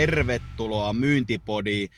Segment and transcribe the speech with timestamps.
[0.00, 1.88] tervetuloa Myyntipodiin.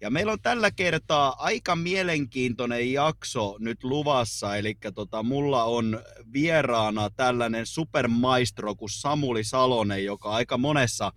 [0.00, 6.02] Ja meillä on tällä kertaa aika mielenkiintoinen jakso nyt luvassa, eli tota, mulla on
[6.32, 11.12] vieraana tällainen supermaistro kuin Samuli Salonen, joka aika monessa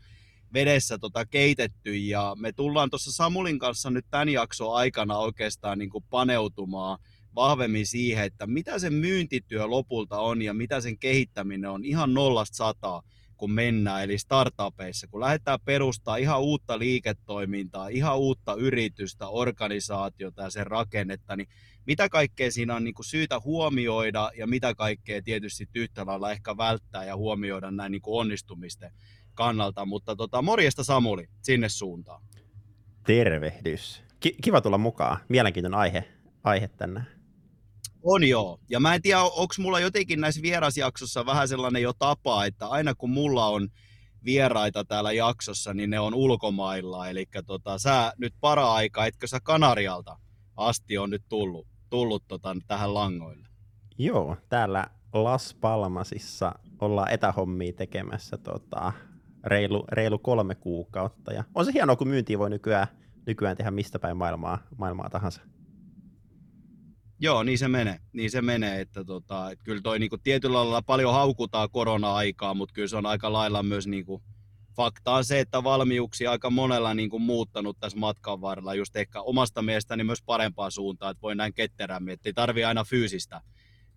[0.54, 5.90] vedessä tota keitetty, ja me tullaan tuossa Samulin kanssa nyt tämän jakson aikana oikeastaan niin
[5.90, 7.00] kuin paneutumaan
[7.36, 11.86] vahvemmin siihen, että mitä se myyntityö lopulta on ja mitä sen kehittäminen on.
[11.86, 13.02] Ihan nollasta sataa
[13.38, 20.50] kun mennään, eli startupeissa, kun lähdetään perustaa ihan uutta liiketoimintaa, ihan uutta yritystä, organisaatiota ja
[20.50, 21.48] sen rakennetta, niin
[21.88, 26.58] mitä kaikkea siinä on niin kuin syytä huomioida ja mitä kaikkea tietysti yhtä lailla ehkä
[26.58, 28.92] välttää ja huomioida näin niin kuin onnistumisten
[29.34, 29.86] kannalta.
[29.86, 32.24] Mutta tota, morjesta Samuli sinne suuntaan.
[33.06, 34.04] Tervehdys.
[34.20, 35.18] Ki- kiva tulla mukaan.
[35.30, 36.04] Mielenkiintoinen aihe,
[36.44, 37.15] aihe tänne.
[38.08, 38.60] On joo.
[38.70, 42.96] Ja mä en tiedä, onko mulla jotenkin näissä vierasjaksossa vähän sellainen jo tapa, että aina
[42.96, 43.70] kun mulla on
[44.26, 47.10] vieraita täällä jaksossa, niin ne on ulkomailla.
[47.10, 50.18] Eli tota, sä nyt para-aika, etkö sä Kanarialta
[50.58, 53.48] asti on nyt tullut, tullut tota, tähän langoille?
[53.98, 58.94] Joo, täällä Las Palmasissa ollaan etähommia tekemässä tota,
[59.44, 61.34] reilu, reilu kolme kuukautta.
[61.34, 62.88] Ja on se hienoa, kun myyntiä voi nykyään,
[63.26, 65.42] nykyään tehdä mistä päin maailmaa, maailmaa tahansa.
[67.20, 68.00] Joo, niin se menee.
[68.14, 72.74] Niin se menee, että, tota, että kyllä toi niinku tietyllä lailla paljon haukutaan korona-aikaa, mutta
[72.74, 74.24] kyllä se on aika lailla myös niinku,
[74.76, 79.62] fakta on se, että valmiuksia aika monella niinku muuttanut tässä matkan varrella, just ehkä omasta
[79.62, 83.42] mielestäni myös parempaan suuntaan, että voi näin ketterämmin, että ei tarvi aina fyysistä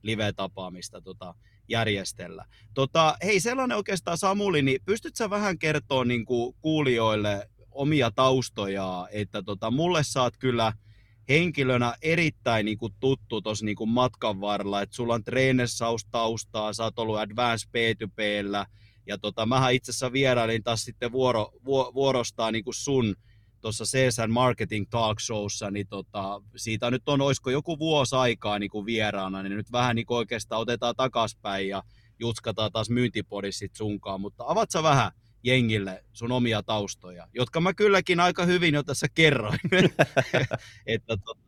[0.02, 1.34] live-tapaamista tota,
[1.69, 2.44] järjestellä.
[2.74, 9.42] Tota, hei, sellainen oikeastaan Samuli, niin pystytkö vähän kertoa niin kuin kuulijoille omia taustoja, että
[9.42, 10.72] tota, mulle saat kyllä–
[11.28, 16.84] henkilönä erittäin niin kuin tuttu tuossa niin kuin matkan varrella, että sulla on treenessaus-taustaa, sä
[16.84, 18.66] oot ollut Advanced P2Pllä,
[19.06, 23.17] ja tota, mähän itse asiassa vierailin taas sitten vuoro, vu, vuorostaan niin kuin sun
[23.61, 28.70] tuossa CSN Marketing Talk Showssa, niin tota, siitä nyt on, olisiko joku vuosi aikaa niin
[28.70, 31.83] kuin vieraana, niin nyt vähän niin kuin oikeastaan otetaan takaspäin ja
[32.18, 35.12] jutskataan taas myyntipodissa sunkaan, mutta avat sä vähän
[35.44, 39.58] jengille sun omia taustoja, jotka mä kylläkin aika hyvin jo tässä kerroin.
[40.86, 41.40] että tota,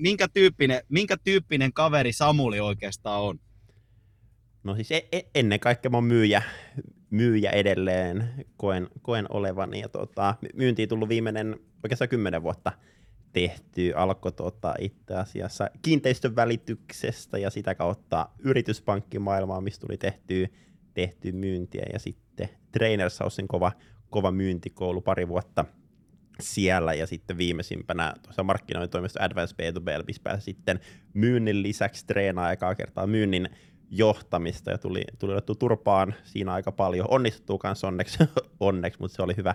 [0.00, 3.40] minkä, tyyppinen, minkä tyyppinen kaveri Samuli oikeastaan on?
[4.64, 6.42] No siis e- e- ennen kaikkea mä myyjä,
[7.10, 9.80] myyjä edelleen koen, koen olevani.
[9.80, 12.72] Ja tota, myyntiin tullut viimeinen oikeastaan kymmenen vuotta
[13.32, 13.92] tehty.
[13.96, 20.48] Alkoi tota, itse asiassa kiinteistön välityksestä ja sitä kautta yrityspankkimaailmaa, mistä tuli tehty,
[20.94, 23.72] tehty myyntiä ja sitten sitten Trainers Housein kova,
[24.10, 25.64] kova myyntikoulu pari vuotta
[26.40, 26.94] siellä.
[26.94, 30.80] Ja sitten viimeisimpänä tuossa markkinointitoimisto Advanced B2B, missä pääsi sitten
[31.14, 33.48] myynnin lisäksi treenaa ekaa kertaa myynnin
[33.90, 34.70] johtamista.
[34.70, 37.06] Ja tuli, tuli otettu turpaan siinä aika paljon.
[37.10, 38.18] Onnistuttuu kanssa onneksi,
[38.60, 39.54] onneksi mutta se oli hyvä,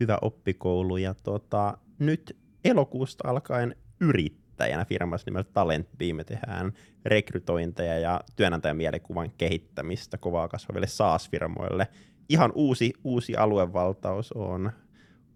[0.00, 0.96] hyvä oppikoulu.
[0.96, 6.72] Ja tota, nyt elokuusta alkaen yrittäjänä firmassa nimeltä Talent Me tehdään
[7.04, 10.18] rekrytointeja ja työnantajan mielikuvan kehittämistä.
[10.18, 11.86] Kovaa kasvaville SaaS-firmoille
[12.28, 14.72] ihan uusi, uusi aluevaltaus on,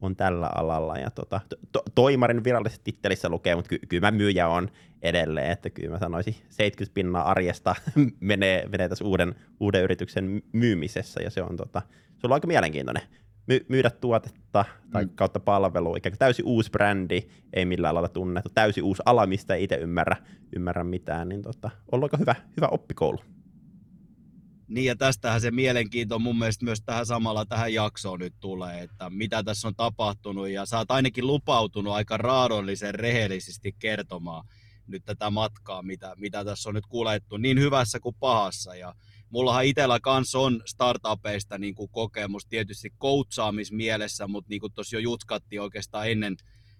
[0.00, 0.98] on tällä alalla.
[0.98, 1.40] Ja tota,
[1.72, 4.70] to, toimarin virallisessa tittelissä lukee, mutta ky, kyllä mä myyjä on
[5.02, 7.74] edelleen, että kyllä mä sanoisin 70 pinnaa arjesta
[8.20, 11.82] menee, menee tässä uuden, uuden yrityksen myymisessä, ja se on, tota,
[12.18, 13.02] se on aika mielenkiintoinen.
[13.46, 15.10] My, myydä tuotetta tai mm.
[15.14, 17.22] kautta palvelua, ikään kuin täysin uusi brändi,
[17.52, 20.16] ei millään lailla tunnettu, täysin uusi ala, mistä ei itse ymmärrä,
[20.56, 23.18] ymmärrä mitään, niin tota, on aika hyvä, hyvä oppikoulu.
[24.68, 29.10] Niin ja tästähän se mielenkiinto mun mielestä myös tähän samalla tähän jaksoon nyt tulee, että
[29.10, 30.48] mitä tässä on tapahtunut.
[30.48, 34.44] Ja sä oot ainakin lupautunut aika raadollisen rehellisesti kertomaan
[34.86, 38.74] nyt tätä matkaa, mitä, mitä tässä on nyt kulettu niin hyvässä kuin pahassa.
[38.74, 38.94] Ja
[39.30, 45.00] mullahan itsellä kanssa on startupeista niin kuin kokemus tietysti coachaamismielessä, mutta niin kuin tuossa jo
[45.00, 46.36] jutkattiin oikeastaan ennen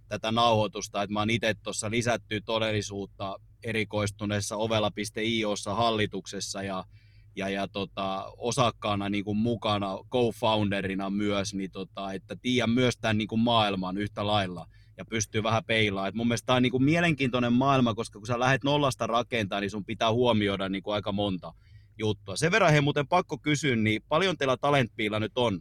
[0.09, 6.85] tätä nauhoitusta, että mä oon itse tuossa lisätty todellisuutta erikoistuneessa ovela.iossa hallituksessa ja
[7.39, 13.19] ja, ja tota, osakkaana niin kuin mukana, co-founderina myös, niin tota, että tiedän myös tämän
[13.19, 16.09] niin kuin maailman yhtä lailla ja pystyy vähän peilaamaan.
[16.09, 19.61] Et mun mielestä tämä on niin kuin mielenkiintoinen maailma, koska kun sä lähdet nollasta rakentaa,
[19.61, 21.55] niin sun pitää huomioida niin kuin aika monta
[21.99, 22.37] juttua.
[22.37, 25.61] Sen verran he muuten pakko kysyä, niin paljon teillä talentpiilla nyt on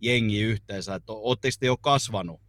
[0.00, 2.40] jengi yhteensä, että ootteko te jo kasvanut?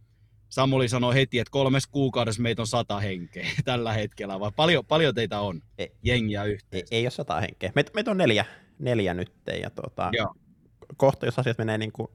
[0.48, 5.14] Samuli sanoi heti, että kolmes kuukaudessa meitä on sata henkeä tällä hetkellä, vai paljon, paljon
[5.14, 5.62] teitä on
[6.02, 6.86] jengiä yhteensä?
[6.90, 7.72] Ei, ei ole sata henkeä.
[7.74, 8.44] Meitä, meitä on neljä,
[8.80, 9.32] neljä nyt,
[9.62, 10.10] ja tuota,
[10.96, 12.08] kohta, jos asiat menee niin kuin,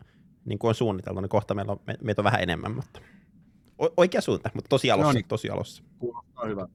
[0.45, 3.01] niin kuin on suunniteltu, niin kohta meillä on, me, meitä on vähän enemmän, mutta
[3.97, 5.07] oikea suunta, mutta tosi alussa.
[5.07, 5.27] No niin.
[5.27, 5.83] tosi alussa.
[6.47, 6.67] hyvä.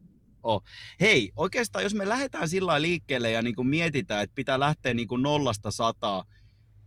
[0.42, 0.62] Oh.
[1.00, 5.08] Hei, oikeastaan jos me lähdetään sillä liikkeelle ja niin kuin mietitään, että pitää lähteä niin
[5.08, 6.24] kuin nollasta sataa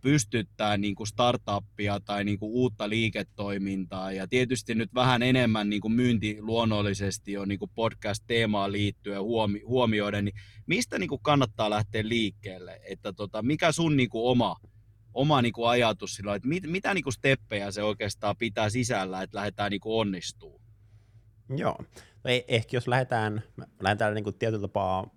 [0.04, 4.12] pystyttää niin kuin startuppia tai niin kuin uutta liiketoimintaa.
[4.12, 9.62] Ja tietysti nyt vähän enemmän niin kuin myynti luonnollisesti on niin kuin podcast-teemaan liittyen huomi-
[9.66, 10.34] huomioiden, niin
[10.66, 12.80] mistä niin kuin kannattaa lähteä liikkeelle?
[12.88, 14.56] Että tota, mikä sun niin kuin oma,
[15.14, 19.22] oma niin kuin ajatus sillä että mit, mitä niin kuin steppejä se oikeastaan pitää sisällä,
[19.22, 20.60] että lähdetään niin onnistuu?
[21.56, 21.78] Joo.
[22.24, 23.42] No ei, ehkä jos lähdetään,
[23.80, 25.10] lähdetään niin kuin tietyllä tapaa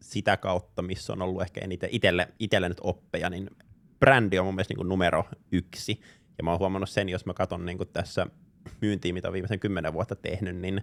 [0.00, 3.50] sitä kautta, missä on ollut ehkä eniten itselle, itselle nyt oppeja, niin
[4.00, 6.00] brändi on mun mielestä niin kuin numero yksi.
[6.38, 8.26] Ja mä oon huomannut sen, jos mä katson niin kuin tässä
[8.80, 10.82] myyntiä, mitä on viimeisen kymmenen vuotta tehnyt, niin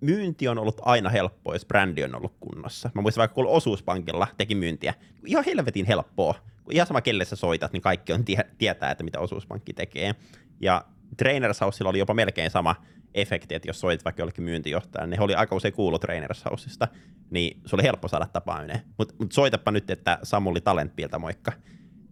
[0.00, 2.90] myynti on ollut aina helppoa, jos brändi on ollut kunnossa.
[2.94, 4.94] Mä muistan vaikka kun osuuspankilla teki myyntiä.
[5.26, 6.34] Ihan helvetin helppoa.
[6.70, 10.14] Ihan sama kelle sä soitat, niin kaikki on tie- tietää, että mitä osuuspankki tekee.
[10.60, 10.84] Ja
[11.16, 12.76] Trainers Housella oli jopa melkein sama
[13.14, 16.88] efekti, että jos soit vaikka jollekin myyntijohtajalle, niin he oli aika usein kuullut Trainers Houseista,
[17.30, 18.80] niin se oli helppo saada tapaaminen.
[18.98, 21.52] Mutta mut soitapa nyt, että Samuli Talentpiiltä moikka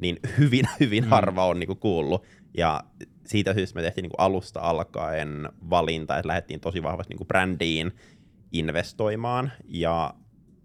[0.00, 1.11] niin hyvin, hyvin mm.
[1.11, 2.25] harva on niin kuin, kuullut.
[2.56, 2.81] Ja
[3.27, 7.29] siitä syystä me tehtiin niin kuin, alusta alkaen valinta, että lähdettiin tosi vahvasti niin kuin,
[7.29, 7.93] brändiin
[8.53, 9.53] investoimaan.
[9.65, 10.15] Ja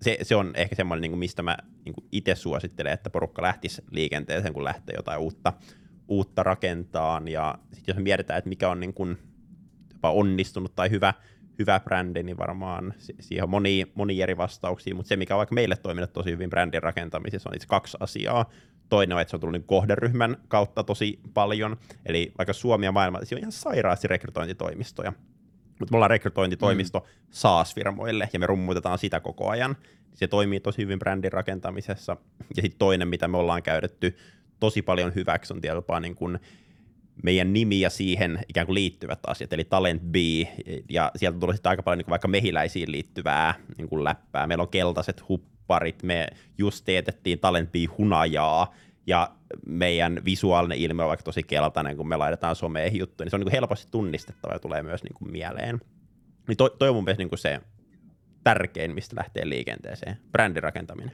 [0.02, 3.42] se, se on ehkä semmoinen, niin kuin, mistä mä niin kuin, itse suosittelen, että porukka
[3.42, 5.54] lähtisi liikenteeseen, kun lähtee jotain uutta,
[6.08, 7.22] uutta rakentaa.
[7.26, 9.18] Ja sitten jos me mietitään, että mikä on niin kuin,
[9.94, 11.14] jopa onnistunut tai hyvä,
[11.60, 15.56] hyvä brändi, niin varmaan siihen on moni, moni eri vastauksia, mutta se, mikä on vaikka
[15.56, 18.50] meille toiminut tosi hyvin brändin rakentamisessa, on itse kaksi asiaa.
[18.90, 22.92] Toinen on, että se on tullut niin kohderyhmän kautta tosi paljon, eli vaikka Suomi ja
[22.92, 25.14] maailma, on ihan sairaasti rekrytointitoimistoja,
[25.80, 27.06] mutta me ollaan rekrytointitoimisto mm.
[27.32, 29.76] SaaS-firmoille, ja me rummutetaan sitä koko ajan.
[30.14, 32.18] Se toimii tosi hyvin brändin rakentamisessa.
[32.56, 34.18] Ja sitten toinen, mitä me ollaan käytetty
[34.60, 36.40] tosi paljon hyväksi, on tietysti niin kuin
[37.24, 40.16] meidän nimi ja siihen ikään kuin liittyvät asiat, eli Talent B,
[40.90, 44.48] ja sieltä tulee sitten aika paljon niin vaikka mehiläisiin liittyvää niin kuin läppää.
[44.48, 46.28] Meillä on keltaiset hupparit, me
[46.58, 48.74] just teetettiin Talent B hunajaa,
[49.08, 49.32] ja
[49.66, 53.40] meidän visuaalinen ilme on vaikka tosi keltainen, kun me laitetaan someen juttuja, niin se on
[53.40, 55.82] niin kuin helposti tunnistettava ja tulee myös niin kuin mieleen.
[56.48, 57.62] Niin toi, toi on mun mielestä niin kuin se
[58.44, 61.12] tärkein, mistä lähtee liikenteeseen, brändin rakentaminen.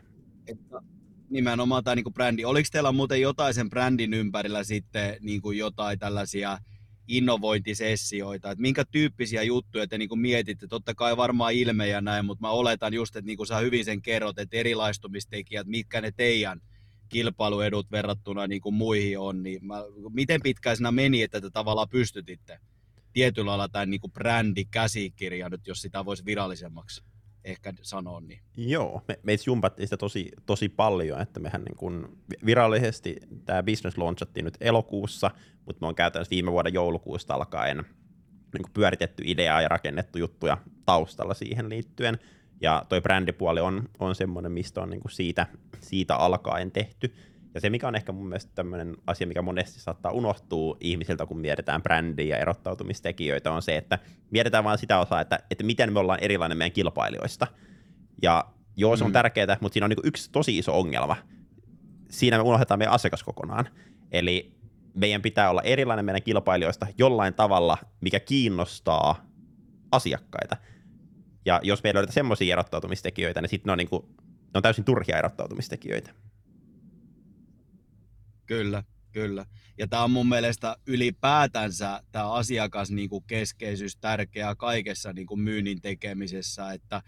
[1.29, 2.45] Nimenomaan tämä niin brändi.
[2.45, 6.57] Oliko teillä muuten jotain sen brändin ympärillä sitten niin kuin jotain tällaisia
[7.07, 12.25] innovointisessioita, että minkä tyyppisiä juttuja te niin kuin mietitte, totta kai varmaan ilme ja näin,
[12.25, 16.11] mutta mä oletan just, että niin kuin sä hyvin sen kerrot, että erilaistumistekijät, mitkä ne
[16.11, 16.61] teidän
[17.09, 19.83] kilpailuedut verrattuna niin kuin muihin on, niin mä,
[20.13, 22.59] miten pitkään siinä meni, että te tavallaan pystytitte
[23.13, 27.03] tietyllä lailla tämän niin kuin brändikäsikirja nyt, jos sitä voisi virallisemmaksi
[27.43, 28.19] ehkä sanoa.
[28.19, 28.39] Niin.
[28.57, 33.15] Joo, me, meitä jumpattiin sitä tosi, tosi paljon, että mehän niin kun virallisesti
[33.45, 35.31] tämä business launchattiin nyt elokuussa,
[35.65, 37.77] mutta me on käytännössä viime vuoden joulukuusta alkaen
[38.53, 42.19] niin kuin pyöritetty ideaa ja rakennettu juttuja taustalla siihen liittyen.
[42.61, 45.47] Ja toi brändipuoli on, on semmoinen, mistä on niin siitä,
[45.79, 47.13] siitä alkaen tehty.
[47.53, 51.39] Ja se, mikä on ehkä mun mielestä tämmöinen asia, mikä monesti saattaa unohtua ihmisiltä, kun
[51.39, 53.99] mietitään brändiä ja erottautumistekijöitä, on se, että
[54.31, 57.47] mietitään vain sitä osaa, että, että miten me ollaan erilainen meidän kilpailijoista.
[58.21, 59.13] Ja joo, se on mm.
[59.13, 61.15] tärkeää, mutta siinä on niin yksi tosi iso ongelma.
[62.09, 63.69] Siinä me unohdetaan meidän asiakas kokonaan.
[64.11, 64.59] Eli
[64.93, 69.25] meidän pitää olla erilainen meidän kilpailijoista jollain tavalla, mikä kiinnostaa
[69.91, 70.57] asiakkaita.
[71.45, 74.83] Ja jos meillä on semmoisia erottautumistekijöitä, niin sitten ne on, niin kuin, ne on täysin
[74.83, 76.11] turhia erottautumistekijöitä.
[78.49, 79.45] Kyllä, kyllä.
[79.77, 85.39] Ja tämä on mun mielestä ylipäätänsä tämä asiakas niin kuin keskeisyys tärkeää kaikessa niin kuin
[85.39, 87.01] myynnin tekemisessä, että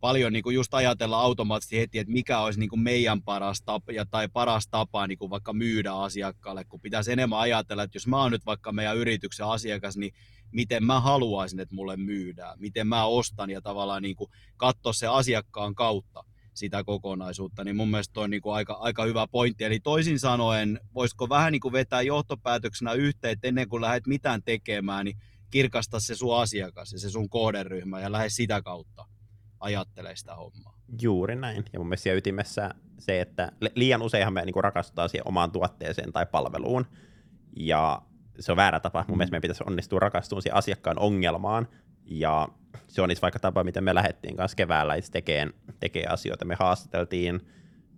[0.00, 3.92] paljon niin kuin just ajatella automaattisesti heti, että mikä olisi niin kuin meidän paras tapa,
[4.10, 8.22] tai paras tapa niin kuin vaikka myydä asiakkaalle, kun pitäisi enemmän ajatella, että jos mä
[8.22, 10.14] oon nyt vaikka meidän yrityksen asiakas, niin
[10.52, 15.06] miten mä haluaisin, että mulle myydään, miten mä ostan ja tavallaan niin kuin katsoa se
[15.06, 16.24] asiakkaan kautta
[16.56, 19.64] sitä kokonaisuutta, niin mun mielestä on niin kuin aika, aika hyvä pointti.
[19.64, 24.42] Eli toisin sanoen, voisiko vähän niin kuin vetää johtopäätöksenä yhteen, että ennen kuin lähdet mitään
[24.42, 25.16] tekemään, niin
[25.50, 29.04] kirkasta se sun asiakas ja se sun kohderyhmä ja lähde sitä kautta
[29.60, 30.78] ajattelee sitä hommaa.
[31.02, 31.64] Juuri näin.
[31.72, 36.26] Ja mun mielestä ytimessä se, että liian useinhan me niin rakastutaan siihen omaan tuotteeseen tai
[36.26, 36.86] palveluun,
[37.56, 38.02] ja
[38.40, 39.04] se on väärä tapa.
[39.08, 41.68] Mun mielestä meidän pitäisi onnistua rakastumaan siihen asiakkaan ongelmaan,
[42.06, 42.48] ja
[42.88, 46.44] se on vaikka tapa, miten me lähdettiin kanssa keväällä itse tekemään, tekemään asioita.
[46.44, 47.40] Me haastateltiin,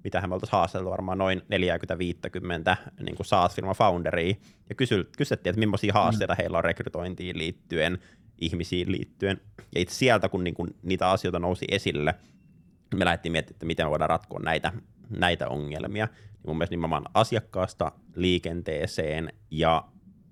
[0.05, 4.35] mitähän me oltaisiin haastateltu varmaan noin 40-50 niin kuin SaaS-firman founderia,
[4.69, 6.37] ja kysy, kysyttiin, että millaisia haasteita mm.
[6.39, 7.99] heillä on rekrytointiin liittyen,
[8.41, 9.41] ihmisiin liittyen.
[9.75, 12.15] Ja itse sieltä, kun niin kuin niitä asioita nousi esille,
[12.97, 14.73] me lähdettiin miettimään, että miten me voidaan ratkoa näitä,
[15.19, 16.07] näitä ongelmia.
[16.07, 19.85] Niin mun mielestä nimenomaan asiakkaasta liikenteeseen, ja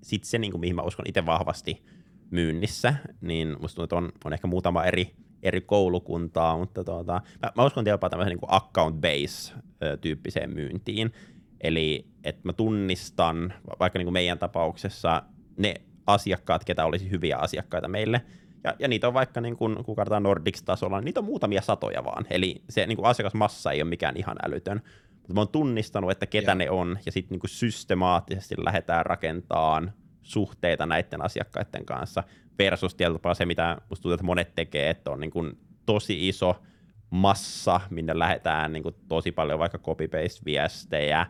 [0.03, 1.83] sitten se, niin kuin, mihin mä uskon itse vahvasti–
[2.31, 7.51] myynnissä, niin musta tuntuu, että on, on ehkä muutama eri, eri koulukuntaa, mutta tuota, mä,
[7.55, 11.13] mä uskon jopa tämmöisen niin account base-tyyppiseen myyntiin.
[11.61, 15.23] Eli että mä tunnistan, vaikka niin kuin meidän tapauksessa,
[15.57, 15.73] ne
[16.07, 18.21] asiakkaat, ketä olisi hyviä asiakkaita meille,
[18.63, 22.03] ja, ja niitä on vaikka, niin kun, kun katsotaan Nordics-tasolla, niin niitä on muutamia satoja
[22.03, 22.25] vaan.
[22.29, 24.81] Eli se niin kuin asiakasmassa ei ole mikään ihan älytön.
[25.11, 26.55] Mutta mä oon tunnistanut, että ketä ja.
[26.55, 29.93] ne on, ja sitten niin systemaattisesti lähdetään rakentamaan
[30.27, 32.23] suhteita näiden asiakkaiden kanssa,
[32.59, 36.63] versus tietyllä se, mitä musta tuntuu, että monet tekee, että on niin kuin tosi iso
[37.09, 41.25] massa, minne lähdetään niin kuin tosi paljon vaikka copy-paste-viestejä,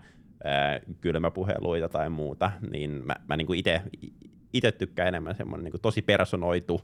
[1.01, 3.47] kylmäpuheluita tai muuta, niin mä, mä niin
[4.53, 6.81] itse tykkään enemmän semmoinen niin tosi personoitu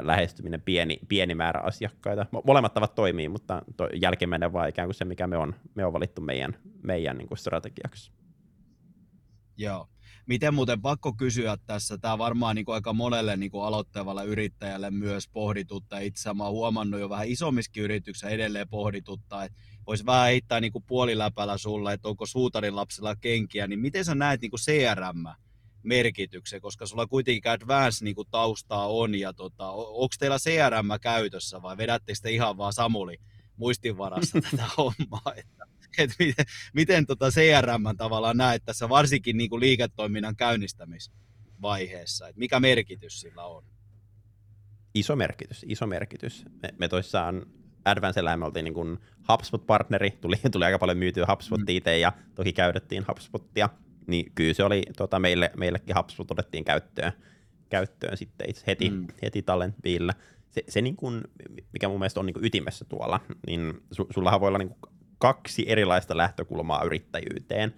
[0.00, 2.26] lähestyminen, pieni, pieni määrä asiakkaita.
[2.44, 3.62] Molemmat tavat toimii, mutta
[4.02, 7.38] jälkimmäinen vaan ikään kuin se, mikä me on, me on valittu meidän, meidän niin kuin
[7.38, 8.12] strategiaksi.
[9.56, 9.88] Joo.
[10.28, 14.90] Miten muuten pakko kysyä tässä, tämä varmaan niin kuin aika monelle niin kuin aloittavalle yrittäjälle
[14.90, 20.26] myös pohdituttaa, itse mä oon huomannut jo vähän isommissakin yrityksissä edelleen pohdituttaa, että voisi vähän
[20.26, 24.50] heittää niin kuin puoliläpällä sulle, että onko suutarin lapsella kenkiä, niin miten sä näet niin
[24.50, 25.26] kuin CRM
[25.82, 31.62] merkityksen, koska sulla kuitenkin advanced niin kuin taustaa on, ja tota, onko teillä CRM käytössä
[31.62, 33.18] vai vedättekö te ihan vaan Samuli
[33.56, 35.66] muistinvarassa tätä hommaa, että,
[36.04, 42.60] että miten, miten tota CRM tavallaan näet tässä varsinkin niin kuin liiketoiminnan käynnistämisvaiheessa, että mikä
[42.60, 43.64] merkitys sillä on?
[44.94, 46.44] Iso merkitys, iso merkitys.
[46.62, 47.46] Me, me toissaan
[47.84, 52.00] Advancella me oltiin niin kuin HubSpot-partneri, tuli, tuli aika paljon myytyä HubSpot mm.
[52.00, 53.68] ja toki käytettiin HubSpotia,
[54.06, 57.12] niin kyllä se oli tota, meille, meillekin HubSpot otettiin käyttöön,
[57.68, 59.06] käyttöön sitten itse heti, mm.
[59.22, 60.14] heti Talentbiillä.
[60.50, 61.22] Se, se niin kuin,
[61.72, 64.97] mikä mun mielestä on niin kuin ytimessä tuolla, niin su, sullahan voi olla niin kuin
[65.18, 67.74] kaksi erilaista lähtökulmaa yrittäjyyteen.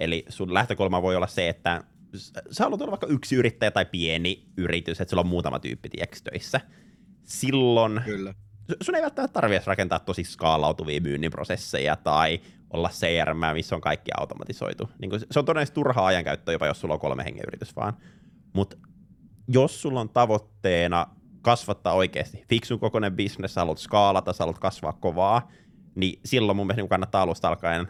[0.00, 1.84] Eli sun lähtökulma voi olla se, että
[2.50, 5.88] sä haluat olla vaikka yksi yrittäjä tai pieni yritys, että sulla on muutama tyyppi
[6.24, 6.60] töissä.
[7.24, 8.34] Silloin Kyllä.
[8.82, 12.40] sun ei välttämättä tarvitse rakentaa tosi skaalautuvia myynnin prosesseja tai
[12.70, 14.88] olla CRM, missä on kaikki automatisoitu.
[14.98, 17.96] Niin kuin, se on todennäköisesti turhaa ajankäyttöä jopa, jos sulla on kolme hengen yritys vaan.
[18.52, 18.76] Mutta
[19.48, 21.06] jos sulla on tavoitteena
[21.42, 25.50] kasvattaa oikeasti fiksun kokoinen bisnes, sä haluat skaalata, sä haluat kasvaa kovaa,
[25.96, 27.88] niin silloin mun mielestä niin kannattaa alusta alkaen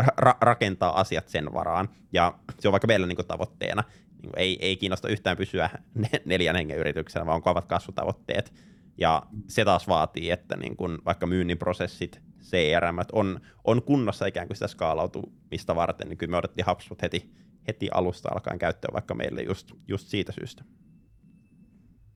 [0.00, 1.88] ra- rakentaa asiat sen varaan.
[2.12, 3.84] Ja se on vaikka meillä niin tavoitteena.
[4.22, 5.70] Niin ei, ei kiinnosta yhtään pysyä
[6.24, 8.52] neljän hengen yrityksenä, vaan on kovat kasvutavoitteet.
[8.98, 14.46] Ja se taas vaatii, että niin kun vaikka myynnin prosessit, CRM on, on kunnossa ikään
[14.46, 17.30] kuin sitä skaalautumista varten, niin kyllä me otettiin HubSpot heti,
[17.68, 20.64] heti alusta alkaen käyttöön vaikka meille just, just siitä syystä.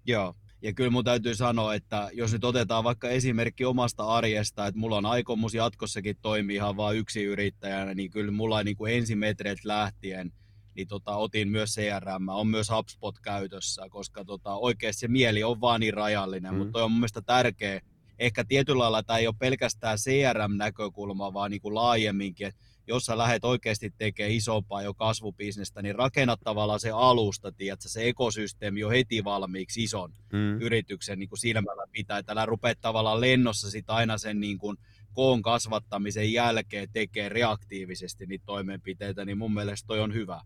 [0.06, 4.80] Joo, ja kyllä mun täytyy sanoa, että jos nyt otetaan vaikka esimerkki omasta arjesta, että
[4.80, 9.64] mulla on aikomus jatkossakin toimia ihan vain yksi yrittäjänä, niin kyllä mulla niin kuin ensimetreet
[9.64, 10.32] lähtien
[10.74, 15.60] niin tota, otin myös CRM, on myös HubSpot käytössä, koska tota, oikeasti se mieli on
[15.60, 16.58] vaan niin rajallinen, mm.
[16.58, 17.80] mutta toi on mun mielestä tärkeä.
[18.18, 23.18] Ehkä tietyllä lailla tämä ei ole pelkästään CRM-näkökulma, vaan niin kuin laajemminkin, että jos sä
[23.18, 28.90] lähdet oikeasti tekemään isompaa jo kasvubisnestä, niin rakennat tavallaan se alusta, tiedätkö, se ekosysteemi jo
[28.90, 30.60] heti valmiiksi ison mm.
[30.60, 34.76] yrityksen niin kuin silmällä pitää, että älä rupea tavallaan lennossa sit aina sen niin kuin
[35.12, 40.40] koon kasvattamisen jälkeen tekee reaktiivisesti niitä toimenpiteitä, niin mun mielestä toi on hyvä,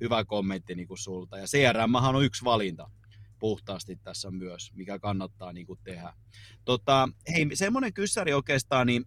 [0.00, 1.38] hyvä kommentti niin kuin sulta.
[1.38, 2.90] Ja CRM on yksi valinta
[3.38, 6.12] puhtaasti tässä myös, mikä kannattaa niin kuin tehdä.
[6.64, 9.04] Tota, hei, semmoinen kyssäri oikeastaan, niin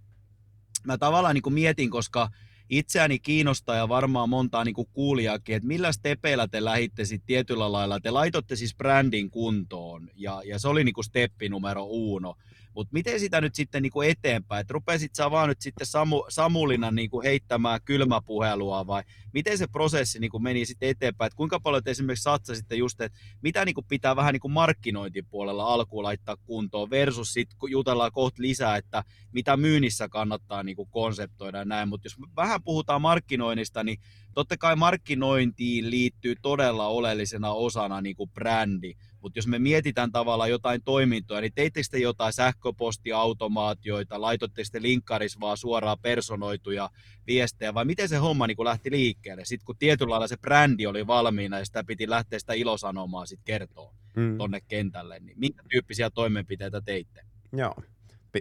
[0.84, 2.30] mä tavallaan niin kuin mietin, koska
[2.70, 7.72] itseäni kiinnostaa ja varmaan montaa niin kuin kuulijaakin, että millä stepeillä te lähditte sitten tietyllä
[7.72, 8.00] lailla.
[8.00, 12.36] Te laitotte siis brändin kuntoon ja, ja se oli niin kuin steppi numero uno.
[12.78, 14.62] Mutta miten sitä nyt sitten niin kuin eteenpäin?
[14.62, 19.04] Että rupesit sä vaan nyt sitten Samu, Samulina niin kuin heittämään kylmäpuhelua vai
[19.34, 21.28] miten se prosessi niin kuin meni sitten eteenpäin?
[21.28, 24.52] Että kuinka paljon te esimerkiksi satsasitte just, että mitä niin kuin pitää vähän niin kuin
[24.52, 30.90] markkinointipuolella alkuun laittaa kuntoon versus sitten jutellaan kohta lisää, että mitä myynnissä kannattaa niin kuin
[30.90, 31.90] konseptoida ja näin.
[31.90, 33.98] Mutta jos vähän puhutaan markkinoinnista, niin
[34.34, 40.50] totta kai markkinointiin liittyy todella oleellisena osana niin kuin brändi mutta jos me mietitään tavallaan
[40.50, 46.90] jotain toimintoja, niin teittekö te jotain sähköpostiautomaatioita, laitoitteko te linkkaris vaan suoraan personoituja
[47.28, 49.46] viestejä, vai miten se homma niin lähti liikkeelle?
[49.46, 53.46] Sitten kun tietyllä lailla se brändi oli valmiina ja sitä piti lähteä sitä ilosanomaa sitten
[53.46, 54.38] kertoa mm.
[54.38, 57.22] tonne kentälle, niin minkä tyyppisiä toimenpiteitä teitte?
[57.54, 57.76] Joo,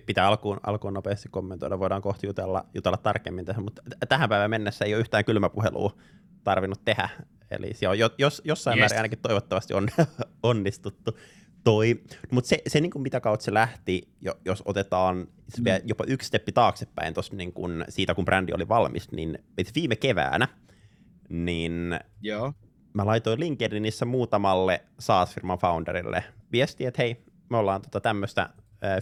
[0.07, 4.85] pitää alkuun, alkuun nopeasti kommentoida, voidaan kohti jutella, jutella tarkemmin tähän, mutta tähän päivään mennessä
[4.85, 5.97] ei ole yhtään kylmäpuhelua
[6.45, 7.09] tarvinnut tehdä,
[7.51, 8.83] eli se on jos, jossain yes.
[8.83, 9.89] määrin ainakin toivottavasti on
[10.43, 11.19] onnistuttu.
[11.65, 14.09] Toi, mutta se, se niin kuin mitä kautta se lähti,
[14.45, 15.65] jos otetaan mm.
[15.85, 19.39] jopa yksi steppi taaksepäin tossa niin kuin siitä, kun brändi oli valmis, niin
[19.75, 20.49] viime keväänä,
[21.29, 22.53] niin Joo.
[22.95, 28.49] mä laitoin LinkedInissä muutamalle SaaS-firman founderille viestiä, että hei, me ollaan tota tämmöistä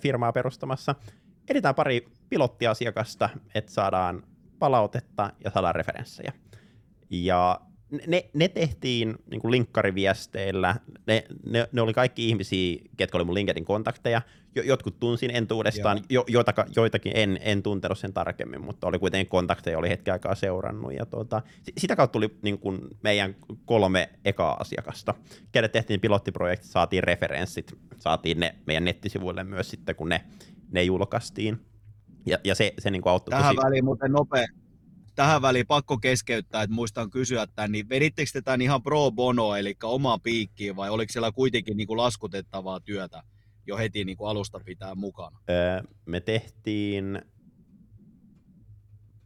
[0.03, 0.95] firmaa perustamassa,
[1.49, 4.23] editään pari pilottiasiakasta, että saadaan
[4.59, 6.33] palautetta ja saada referenssejä.
[7.11, 7.61] Ja
[8.07, 10.77] ne, ne tehtiin niin kuin linkkariviesteillä,
[11.07, 14.23] ne, ne, ne, oli kaikki ihmisiä, ketkä oli mun LinkedIn kontakteja,
[14.55, 19.31] jo, jotkut tunsin entuudestaan, jo, joitaka, joitakin en, en tuntenut sen tarkemmin, mutta oli kuitenkin
[19.31, 21.43] kontakteja, oli hetken aikaa seurannut, ja tuota,
[21.79, 25.15] sitä kautta tuli niin kuin meidän kolme ekaa asiakasta,
[25.53, 30.21] kenet tehtiin pilottiprojekti, saatiin referenssit, saatiin ne meidän nettisivuille myös sitten, kun ne,
[30.71, 31.61] ne julkaistiin,
[32.27, 33.67] ja, ja se, se niin kuin auttoi Tähän tosi...
[33.67, 34.47] väliin muuten nopea,
[35.15, 39.57] tähän väliin pakko keskeyttää, että muistan kysyä tämän, niin vedittekö te tämän ihan pro bono,
[39.57, 43.23] eli omaan piikkiin, vai oliko siellä kuitenkin niin kuin laskutettavaa työtä
[43.67, 45.39] jo heti niin kuin alusta pitää mukana?
[45.51, 47.23] Öö, me tehtiin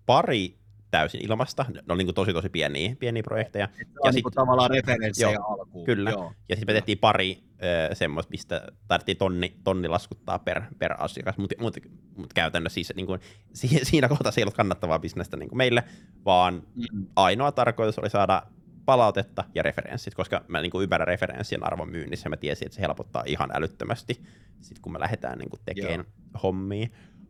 [0.06, 0.58] pari
[0.90, 3.68] täysin ilmasta, ne oli niin tosi tosi pieniä, pieniä projekteja.
[4.04, 5.86] ja niin sit, tavallaan referenssejä joo, alkuun.
[5.86, 6.32] Kyllä, joo.
[6.48, 11.38] ja sitten me tehtiin pari öö, semmoista, mistä tarvittiin tonni, tonni laskuttaa per, per asiakas,
[11.38, 11.76] mutta mut,
[12.18, 13.20] mut käytännössä siis niin kuin,
[13.82, 15.84] siinä kohtaa se ei ollut kannattavaa bisnestä niin kuin meille,
[16.24, 17.06] vaan mm.
[17.16, 18.42] ainoa tarkoitus oli saada
[18.84, 22.76] palautetta ja referenssit, koska mä niin kuin ymmärrän referenssien arvon myynnissä ja mä tiesin, että
[22.76, 24.22] se helpottaa ihan älyttömästi,
[24.60, 26.04] sit kun me lähdetään niin kuin tekemään
[26.42, 26.88] hommia.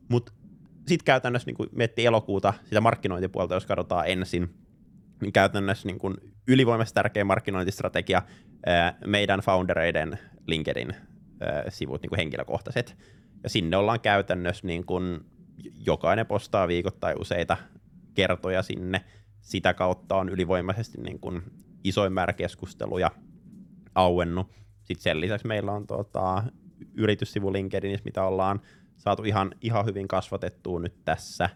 [0.08, 0.32] Mutta
[0.88, 4.54] sitten käytännössä niin kuin miettii elokuuta, sitä markkinointipuolta, jos katsotaan ensin,
[5.22, 6.14] niin käytännössä niin kuin
[6.48, 8.22] ylivoimaisesti tärkeä markkinointistrategia
[9.06, 10.94] meidän foundereiden LinkedIn
[11.68, 12.96] sivut niin kuin henkilökohtaiset.
[13.42, 15.20] Ja sinne ollaan käytännössä niin kuin
[15.86, 17.56] jokainen postaa viikoittain useita
[18.14, 19.04] kertoja sinne.
[19.40, 21.42] Sitä kautta on ylivoimaisesti niin kuin
[21.84, 23.10] isoin määrä keskusteluja
[23.94, 24.50] auennut.
[24.84, 26.42] Sitten sen lisäksi meillä on tota,
[26.94, 28.60] yrityssivu LinkedInissä, mitä ollaan
[28.96, 31.50] saatu ihan, ihan hyvin kasvatettua nyt tässä.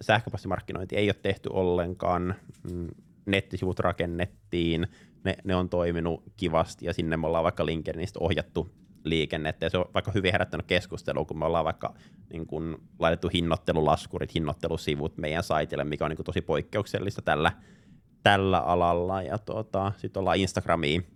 [0.00, 2.34] Sähköpostimarkkinointi ei ole tehty ollenkaan,
[2.72, 2.88] mm,
[3.26, 4.86] nettisivut rakennettiin,
[5.24, 8.70] ne, ne on toiminut kivasti ja sinne me ollaan vaikka LinkedInistä ohjattu
[9.04, 9.66] liikennettä.
[9.66, 11.94] Ja se on vaikka hyvin herättänyt keskustelua, kun me ollaan vaikka
[12.32, 17.52] niin kun, laitettu hinnoittelulaskurit, hinnoittelusivut meidän saitille, mikä on niin kun, tosi poikkeuksellista tällä,
[18.22, 19.22] tällä alalla.
[19.22, 21.06] Ja tuota, sitten ollaan Instagramiin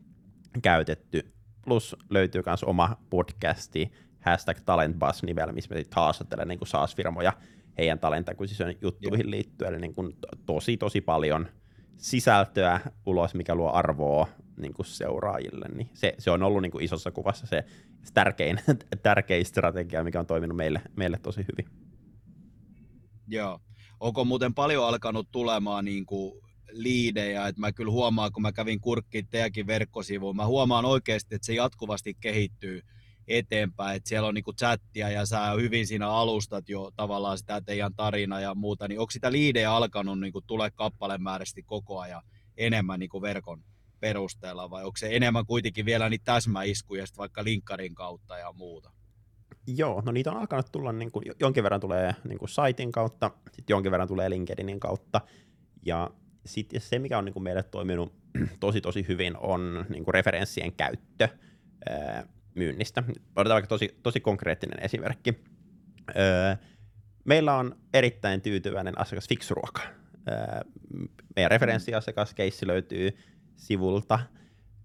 [0.63, 1.33] käytetty,
[1.65, 7.33] plus löytyy myös oma podcasti, hashtag talentbus-nimellä, missä me sitten haastattelen niin SaaS-firmoja
[7.79, 10.17] heidän talentakuisisen juttuihin liittyen, eli niin kuin
[10.47, 11.49] tosi tosi paljon
[11.97, 16.85] sisältöä ulos, mikä luo arvoa niin kuin seuraajille, niin se, se on ollut niin kuin
[16.85, 17.65] isossa kuvassa se
[18.15, 18.61] tärkein,
[19.03, 21.73] tärkein strategia, mikä on toiminut meille, meille tosi hyvin.
[23.29, 23.61] Joo.
[24.01, 26.41] Onko muuten paljon alkanut tulemaan niin kuin
[26.71, 31.47] liidejä, että mä kyllä huomaan, kun mä kävin kurkkiin teidänkin verkkosivuun, mä huomaan oikeasti, että
[31.47, 32.83] se jatkuvasti kehittyy
[33.29, 37.95] eteenpäin, että siellä on niinku chattia ja sä hyvin siinä alustat jo tavallaan sitä teidän
[37.95, 42.23] tarinaa ja muuta, niin onko sitä liidejä alkanut niinku tulee kappalemääräisesti koko ajan
[42.57, 43.65] enemmän niinku verkon
[44.05, 48.93] perusteella vai onko se enemmän kuitenkin vielä niitä täsmäiskuja vaikka linkkarin kautta ja muuta?
[49.67, 53.31] Joo, no niitä on alkanut tulla, niin kuin, jonkin verran tulee niin kuin saitin kautta,
[53.53, 55.21] sitten jonkin verran tulee LinkedInin kautta,
[55.87, 56.11] ja
[56.47, 58.13] sitten se, mikä on niin kuin meille toiminut
[58.61, 61.29] tosi tosi hyvin, on niin kuin referenssien käyttö
[62.55, 63.03] myynnistä.
[63.37, 65.35] Otetaan vaikka tosi, tosi konkreettinen esimerkki.
[66.17, 66.57] Öö,
[67.25, 69.83] meillä on erittäin tyytyväinen asiakas Fixruoka.
[70.29, 70.61] Öö,
[71.37, 73.17] meidän referenssiasiakas keissi löytyy
[73.57, 74.21] sivulta.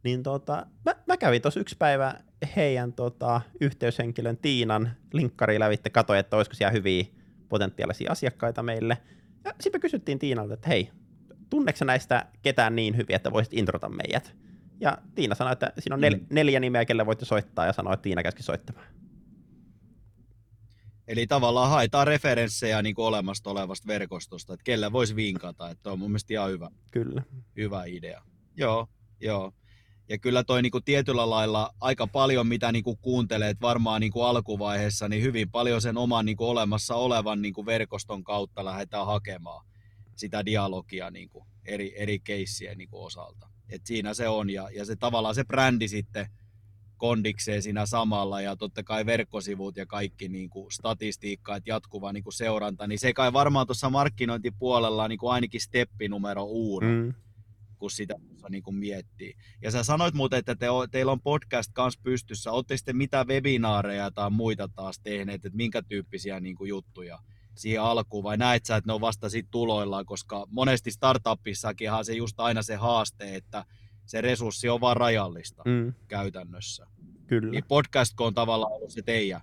[0.03, 2.15] Niin tota, mä, mä kävin tuossa yksi päivä
[2.55, 7.05] heidän tota, yhteyshenkilön Tiinan linkkari lävitte, katsoin, että olisiko siellä hyviä
[7.49, 8.97] potentiaalisia asiakkaita meille.
[9.45, 10.89] Ja sitten me kysyttiin Tiinalta, että hei,
[11.49, 14.36] tunneeko näistä ketään niin hyvin, että voisit introta meidät?
[14.79, 16.25] Ja Tiina sanoi, että siinä on nel- mm.
[16.29, 18.88] neljä nimeä, kelle voitte soittaa, ja sanoi, että Tiina käski soittamaan.
[21.08, 25.99] Eli tavallaan haetaan referenssejä niin kuin olemasta olevasta verkostosta, että kelle voisi vinkata, että on
[25.99, 27.23] mun mielestä ihan hyvä, kyllä.
[27.58, 28.23] hyvä idea.
[28.57, 28.88] Joo,
[29.21, 29.51] joo.
[30.09, 34.12] Ja kyllä toi niin kuin tietyllä lailla aika paljon, mitä niin kuin kuuntelet varmaan niin
[34.12, 38.65] kuin alkuvaiheessa, niin hyvin paljon sen oman niin kuin olemassa olevan niin kuin verkoston kautta
[38.65, 39.65] lähdetään hakemaan
[40.15, 43.49] sitä dialogia niin kuin eri, eri keissien niin kuin osalta.
[43.69, 46.29] Et siinä se on ja, ja se tavallaan se brändi sitten
[46.97, 52.23] kondikseen siinä samalla ja totta kai verkkosivut ja kaikki niin kuin statistiikka, että jatkuva niin
[52.23, 57.13] kuin seuranta, niin se kai varmaan tuossa markkinointipuolella niin kuin ainakin steppi numero uno, mm.
[57.79, 58.15] Kun sitä
[58.49, 59.33] niin kuin miettii.
[59.61, 64.11] Ja sä sanoit muuten, että te, teillä on podcast kanssa pystyssä, olette sitten mitä webinaareja
[64.11, 67.19] tai muita taas tehneet, että minkä tyyppisiä niin kuin juttuja
[67.55, 72.13] siihen alkuun, vai näet sä, että ne on vasta sit tuloillaan, koska monesti startupissakinhan se
[72.13, 73.65] just aina se haaste, että
[74.05, 75.93] se resurssi on vaan rajallista mm.
[76.07, 76.87] käytännössä.
[77.27, 77.51] Kyllä.
[77.51, 79.41] Niin podcast on tavallaan ollut se teidän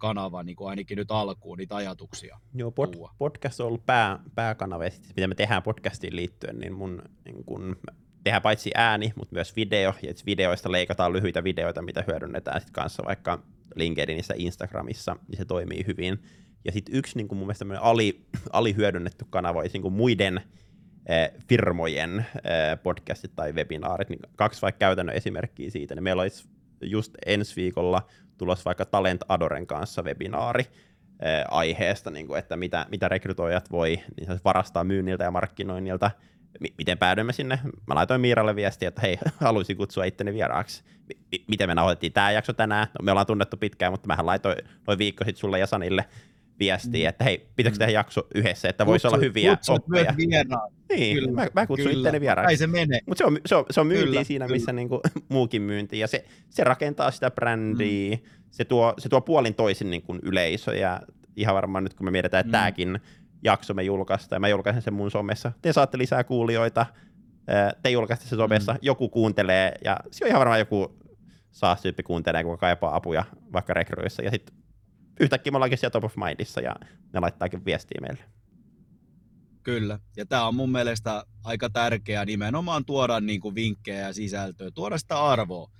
[0.00, 2.38] kanava, niin kuin ainakin nyt alkuun, niitä ajatuksia.
[2.54, 6.72] Joo, pod, podcast on ollut pää, pääkanava, ja sitten mitä me tehdään podcastiin liittyen, niin
[6.72, 7.76] mun niin kun,
[8.24, 13.02] tehdään paitsi ääni, mutta myös video, ja videoista leikataan lyhyitä videoita, mitä hyödynnetään sitten kanssa
[13.06, 13.42] vaikka
[13.74, 16.22] LinkedInissä, Instagramissa, niin se toimii hyvin
[16.64, 20.40] Ja sitten yksi niin kuin mun mielestä ali, alihyödynnetty kanava olisi niin kuin muiden
[21.06, 24.08] eh, firmojen eh, podcastit tai webinaarit.
[24.08, 25.94] Niin kaksi vaikka käytännön esimerkkiä siitä.
[25.94, 26.48] Niin meillä olisi
[26.82, 28.02] just ensi viikolla
[28.40, 34.00] tulossa vaikka Talent Adoren kanssa webinaari eh, aiheesta, niin kuin, että mitä, mitä rekrytoijat voi
[34.16, 36.10] niin varastaa myynniltä ja markkinoinnilta–
[36.78, 37.58] miten päädyimme sinne.
[37.86, 40.82] Mä laitoin Miiralle viestiä, että hei, haluaisin kutsua itteni vieraaksi.
[41.14, 42.86] M- miten me nauhoitettiin tämä jakso tänään?
[42.98, 46.04] No, me ollaan tunnettu pitkään, mutta mähän laitoin noin viikko sitten sulle ja Sanille
[46.60, 47.08] viestiä, mm.
[47.08, 50.14] että hei, pitäisikö tehdä jakso yhdessä, että voisi olla hyviä oppeja.
[50.88, 51.98] Niin, kyllä, mä, mä kutsun kyllä.
[51.98, 52.56] itteni vieraaksi.
[52.56, 53.00] Se mene.
[53.06, 54.56] Mutta se on, se on, se on myynti kyllä, siinä, kyllä.
[54.56, 58.22] missä niinku, muukin myynti, ja se, se rakentaa sitä brändiä, mm.
[58.50, 61.00] se, tuo, se tuo puolin toisin niin kuin yleisö, ja
[61.36, 62.60] ihan varmaan nyt kun me mietitään, että mm.
[62.60, 63.00] tämäkin
[63.44, 65.52] jakso me julkaista, ja mä julkaisen sen mun somessa.
[65.62, 66.86] Te saatte lisää kuulijoita,
[67.82, 68.78] te julkaiste se somessa, mm.
[68.82, 70.98] joku kuuntelee, ja se on ihan varmaan joku
[71.50, 74.59] saas-tyyppi kuuntelee, kun kaipaa apuja vaikka rekryissa, ja sitten
[75.20, 76.76] yhtäkkiä me ollaankin siellä top of mindissa, ja
[77.12, 78.24] ne laittaakin viestiä meille.
[79.62, 84.98] Kyllä, ja tämä on mun mielestä aika tärkeää nimenomaan tuoda niinku vinkkejä ja sisältöä, tuoda
[84.98, 85.70] sitä arvoa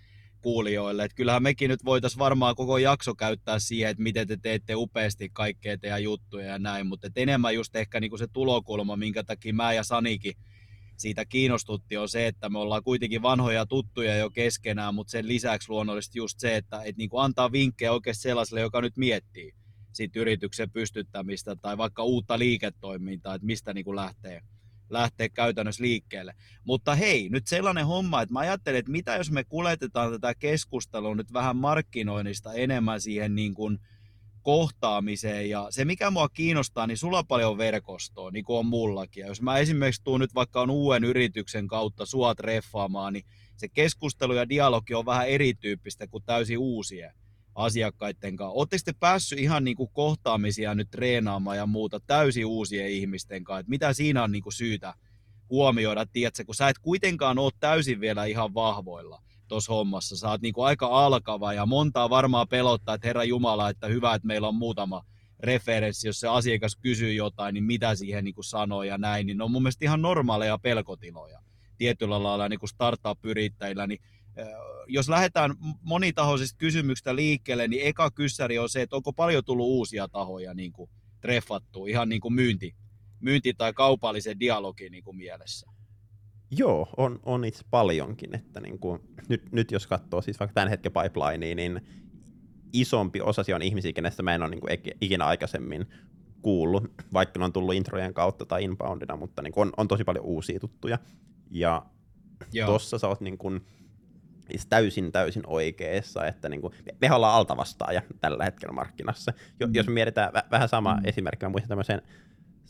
[0.40, 1.04] kuulijoille.
[1.04, 5.30] Et kyllähän mekin nyt voitaisiin varmaan koko jakso käyttää siihen, että miten te teette upeasti
[5.32, 9.72] kaikkea teidän juttuja ja näin, mutta enemmän just ehkä niinku se tulokulma, minkä takia mä
[9.72, 10.34] ja Sanikin
[11.00, 15.70] siitä kiinnostutti, on se, että me ollaan kuitenkin vanhoja tuttuja jo keskenään, mutta sen lisäksi
[15.70, 19.54] luonnollisesti just se, että et niinku antaa vinkkejä oikein sellaiselle, joka nyt miettii
[19.92, 24.42] siitä yrityksen pystyttämistä tai vaikka uutta liiketoimintaa, että mistä niinku lähtee
[24.90, 26.34] lähteä käytännössä liikkeelle.
[26.64, 31.14] Mutta hei, nyt sellainen homma, että mä ajattelen, että mitä jos me kuljetetaan tätä keskustelua
[31.14, 33.78] nyt vähän markkinoinnista enemmän siihen niin kuin
[34.42, 35.50] kohtaamiseen.
[35.50, 39.20] Ja se, mikä mua kiinnostaa, niin sulla on paljon verkostoa, niin kuin on mullakin.
[39.20, 43.24] Ja jos mä esimerkiksi tuun nyt vaikka on uuden yrityksen kautta sua treffaamaan, niin
[43.56, 47.14] se keskustelu ja dialogi on vähän erityyppistä kuin täysin uusien
[47.54, 48.52] asiakkaiden kanssa.
[48.52, 53.60] Oletteko te päässyt ihan niin kuin kohtaamisia nyt treenaamaan ja muuta täysin uusien ihmisten kanssa?
[53.60, 54.94] Että mitä siinä on niin kuin syytä
[55.50, 60.16] huomioida, tiedätkö, kun sä et kuitenkaan ole täysin vielä ihan vahvoilla tuossa hommassa.
[60.16, 64.14] Sä oot niin kuin aika alkava ja montaa varmaan pelottaa, että Herra Jumala, että hyvä,
[64.14, 65.04] että meillä on muutama
[65.40, 69.38] referenssi, jos se asiakas kysyy jotain, niin mitä siihen niin kuin sanoo ja näin, niin
[69.38, 71.40] ne on mun mielestä ihan normaaleja pelkotiloja
[71.78, 74.00] tietyllä lailla niin kuin startup-yrittäjillä, niin
[74.86, 80.08] jos lähdetään monitahoisista kysymyksistä liikkeelle, niin eka kyssäri on se, että onko paljon tullut uusia
[80.08, 82.74] tahoja niin kuin treffattua, ihan niin kuin myynti,
[83.20, 85.79] myynti- tai kaupallisen dialogin niin kuin mielessä.
[86.50, 88.34] Joo, on, on itse paljonkin.
[88.34, 91.80] Että niin kuin, nyt, nyt jos katsoo siis vaikka tämän hetken pipelinea, niin
[92.72, 95.86] isompi osa on ihmisiä, kenestä mä en ole niin kuin ikinä aikaisemmin
[96.42, 100.04] kuullut, vaikka ne on tullut introjen kautta tai inboundina, mutta niin kuin on, on tosi
[100.04, 100.98] paljon uusia tuttuja.
[101.50, 101.86] Ja
[102.66, 103.60] tuossa sä oot niin kuin,
[104.50, 109.32] siis täysin täysin oikeassa, että niin kuin, me ollaan altavastaaja tällä hetkellä markkinassa.
[109.60, 109.74] Jo, mm.
[109.74, 111.00] Jos me mietitään v- vähän sama mm.
[111.04, 112.02] esimerkki, mä muistan tämmöisen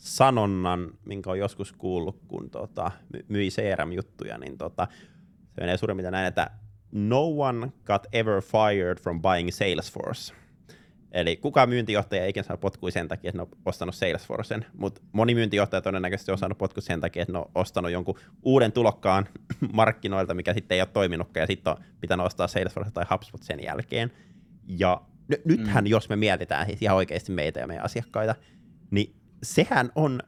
[0.01, 2.91] sanonnan, minkä on joskus kuullut, kun tota,
[3.27, 4.87] myi CRM-juttuja, niin tota,
[5.55, 6.49] se menee suurin näin, että
[6.91, 10.33] no one got ever fired from buying Salesforce.
[11.11, 15.01] Eli kukaan myyntijohtaja ei ikinä saanut potkua sen takia, että ne on ostanut Salesforcen, mutta
[15.11, 19.25] moni myyntijohtaja todennäköisesti on saanut potkua sen takia, että ne on ostanut jonkun uuden tulokkaan
[19.73, 23.63] markkinoilta, mikä sitten ei ole toiminutkaan, ja sitten on pitänyt ostaa Salesforce tai HubSpot sen
[23.63, 24.11] jälkeen.
[24.67, 25.01] Ja
[25.33, 25.89] n- nythän, mm.
[25.89, 28.35] jos me mietitään siis ihan oikeasti meitä ja meidän asiakkaita,
[28.91, 30.19] niin sehän on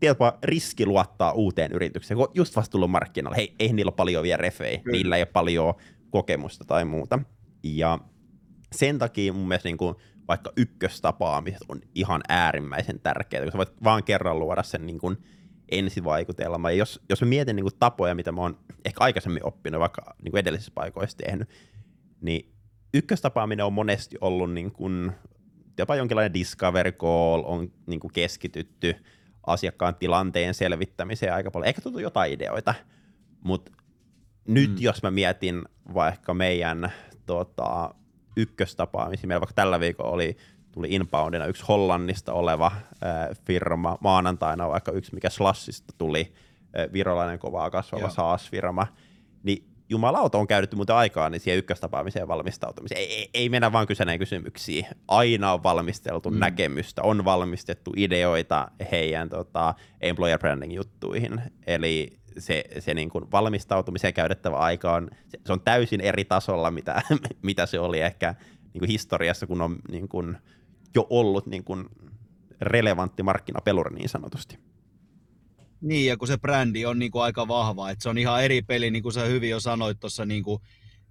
[0.00, 3.36] tietysti riski luottaa uuteen yritykseen, kun just vasta tullut markkinoille.
[3.36, 4.96] Hei, ei niillä ole paljon vielä refejä, Kyllä.
[4.96, 5.74] niillä ei ole paljon
[6.10, 7.18] kokemusta tai muuta.
[7.62, 7.98] Ja
[8.72, 9.94] sen takia mun mielestä niin kuin
[10.28, 15.16] vaikka ykköstapaamiset on ihan äärimmäisen tärkeää, kun sä voit vaan kerran luoda sen niin kuin
[15.70, 16.70] ensivaikutelma.
[16.70, 20.14] Ja jos, jos mä mietin niin kuin tapoja, mitä mä oon ehkä aikaisemmin oppinut, vaikka
[20.22, 21.48] niin kuin edellisissä paikoissa tehnyt,
[22.20, 22.52] niin
[22.94, 25.12] ykköstapaaminen on monesti ollut niin kuin,
[25.78, 28.96] jopa jonkinlainen discovery call, on niin kuin keskitytty
[29.46, 31.68] asiakkaan tilanteen selvittämiseen aika paljon.
[31.68, 32.74] Ehkä tullut jotain ideoita,
[33.44, 33.72] mutta
[34.48, 34.76] nyt mm.
[34.80, 35.62] jos mä mietin
[35.94, 36.92] vaikka meidän
[37.26, 37.94] tota,
[38.36, 39.28] ykköstapaamisia.
[39.28, 40.36] Meillä vaikka tällä viikolla oli,
[40.72, 46.32] tuli inboundina yksi Hollannista oleva äh, firma, maanantaina vaikka yksi, mikä Slashista tuli,
[46.78, 49.02] äh, virolainen kovaa kasvava SaaS-firma, niin
[49.92, 53.00] jumalauta on käytetty muuten aikaa niin siihen ykköstapaamiseen valmistautumiseen.
[53.00, 54.86] Ei, ei, ei mennä vaan kysyneen kysymyksiä.
[55.08, 56.38] Aina on valmisteltu mm.
[56.38, 61.40] näkemystä, on valmistettu ideoita heidän tota, employer branding juttuihin.
[61.66, 66.70] Eli se, se niin kuin valmistautumiseen käytettävä aika on, se, se on täysin eri tasolla,
[66.70, 67.02] mitä,
[67.42, 68.34] mitä se oli ehkä
[68.72, 70.36] niin kuin historiassa, kun on niin kuin
[70.94, 71.84] jo ollut niin kuin
[72.60, 74.58] relevantti markkinapeluri niin sanotusti.
[75.82, 78.62] Niin, ja kun se brändi on niin kuin aika vahva, että se on ihan eri
[78.62, 80.62] peli, niin kuin sä hyvin jo sanoit tuossa niin kuin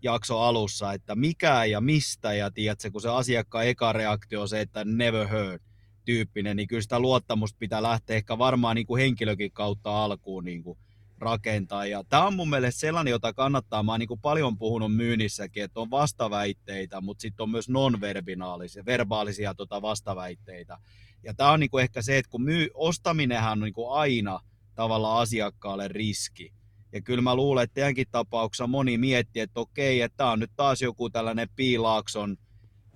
[0.02, 4.62] jakso alussa, että mikä ja mistä, ja tiedätkö, kun se asiakkaan eka reaktio on se,
[4.62, 5.62] että never heard,
[6.06, 10.64] tyyppinen, niin kyllä sitä luottamusta pitää lähteä ehkä varmaan niin kuin henkilökin kautta alkuun niin
[10.64, 10.78] kuin
[11.20, 11.86] rakentaa.
[11.86, 15.64] Ja tämä on mun mielestä sellainen, jota kannattaa, mä oon niin kuin paljon puhunut myynnissäkin,
[15.64, 20.78] että on vastaväitteitä, mutta sitten on myös non-verbaalisia verbaalisia tota vastaväitteitä.
[21.24, 24.40] Ja tämä on niin kuin ehkä se, että kun myy, ostaminenhan on niin kuin aina
[24.76, 26.54] tavallaan asiakkaalle riski.
[26.94, 30.52] Ja kyllä mä luulen, että teidänkin tapauksessa moni miettii, että okei, että tämä on nyt
[30.56, 32.38] taas joku tällainen piilaakson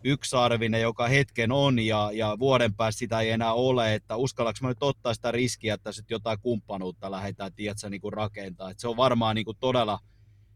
[0.03, 4.67] yksarvinen, joka hetken on ja, ja vuoden päästä sitä ei enää ole, että uskallaks mä
[4.67, 8.69] nyt ottaa sitä riskiä, että sitten jotain kumppanuutta lähdetään, tiedätkö, niin kuin rakentaa.
[8.69, 9.99] Että se on varmaan niin kuin todella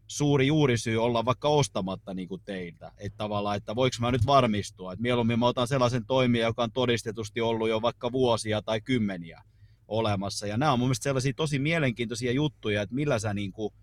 [0.06, 2.92] suuri juurisyy olla vaikka ostamatta niin kuin teiltä.
[2.98, 6.72] Että tavallaan, että voiko mä nyt varmistua, että mieluummin mä otan sellaisen toimijan, joka on
[6.72, 9.42] todistetusti ollut jo vaikka vuosia tai kymmeniä
[9.90, 10.46] olemassa.
[10.46, 13.74] Ja nämä on mun mielestä sellaisia tosi mielenkiintoisia juttuja, että millä sä niin kuin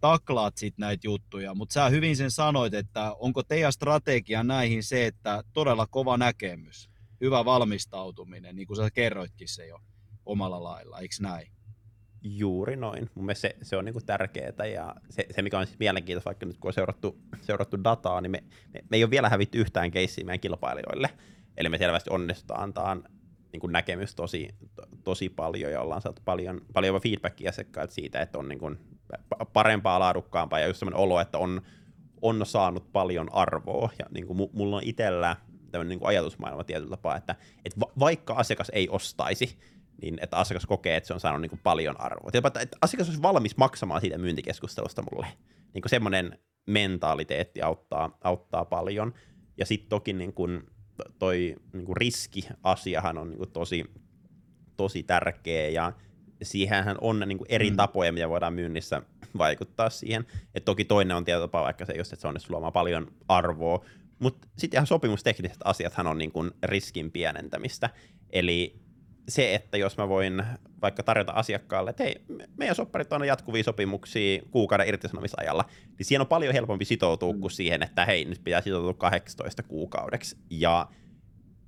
[0.00, 5.06] taklaat sit näitä juttuja, mutta sä hyvin sen sanoit, että onko teidän strategia näihin se,
[5.06, 9.78] että todella kova näkemys, hyvä valmistautuminen, niin kuin sä kerroitkin se jo
[10.26, 11.52] omalla lailla, eikö näin?
[12.22, 13.10] Juuri noin.
[13.14, 16.46] Mun mielestä se, se on niinku tärkeää ja se, se, mikä on siis mielenkiintoista, vaikka
[16.46, 19.90] nyt kun on seurattu, seurattu dataa, niin me, me, me ei ole vielä hävitty yhtään
[19.90, 21.10] keissiä meidän kilpailijoille.
[21.56, 22.96] Eli me selvästi onnistutaan antaa
[23.56, 28.20] niin kuin näkemys tosi, to, tosi paljon ja ollaan saatu paljon, paljon feedbackia asiakkailta siitä,
[28.20, 28.78] että on niin kuin
[29.52, 31.62] parempaa, laadukkaampaa ja just sellainen olo, että on,
[32.22, 33.90] on saanut paljon arvoa.
[33.98, 35.36] Ja niin kuin mulla on itsellä
[35.70, 39.58] tämmöinen niin kuin ajatusmaailma tietyllä tapaa, että, että va- vaikka asiakas ei ostaisi,
[40.02, 42.30] niin että asiakas kokee, että se on saanut niin kuin paljon arvoa.
[42.30, 45.26] Tietysti, että asiakas olisi valmis maksamaan siitä myyntikeskustelusta mulle.
[45.74, 49.14] Niin kuin semmoinen mentaliteetti auttaa, auttaa paljon.
[49.58, 50.62] Ja sitten toki niin kuin
[51.18, 53.84] toi niin kuin riskiasiahan on niin kuin tosi,
[54.76, 55.92] tosi tärkeä ja
[56.42, 57.76] siihenhän on niin kuin eri mm.
[57.76, 59.02] tapoja, mitä voidaan myynnissä
[59.38, 60.26] vaikuttaa siihen.
[60.54, 63.84] Et toki toinen on tietotapa vaikka se just, että se onnistuu luomaan paljon arvoa,
[64.18, 67.90] mutta sitten ihan sopimustekniset asiathan on niin kuin riskin pienentämistä.
[68.30, 68.85] Eli
[69.28, 70.42] se, että jos mä voin
[70.82, 72.24] vaikka tarjota asiakkaalle, että hei,
[72.56, 75.64] meidän sopparit on jatkuvia sopimuksia kuukauden irtisanomisajalla,
[75.98, 77.40] niin siihen on paljon helpompi sitoutua mm.
[77.40, 80.36] kuin siihen, että hei, nyt pitää sitoutua 18 kuukaudeksi.
[80.50, 80.88] Ja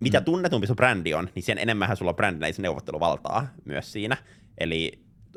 [0.00, 0.24] mitä mm.
[0.24, 4.16] tunnetumpi sun brändi on, niin sen enemmän sulla on brändin neuvotteluvaltaa myös siinä.
[4.58, 4.92] Eli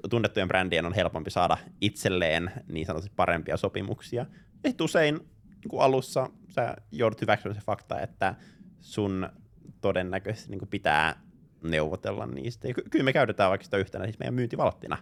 [0.09, 4.25] tunnettujen brändien on helpompi saada itselleen niin sanotusti parempia sopimuksia.
[4.63, 8.35] Ja usein niin alussa sä joudut hyväksymään se fakta, että
[8.79, 9.29] sun
[9.81, 11.21] todennäköisesti niin pitää
[11.63, 12.67] neuvotella niistä.
[12.67, 14.97] Ja ky- kyllä me käytetään vaikka sitä yhtenä siis meidän myyntivalttina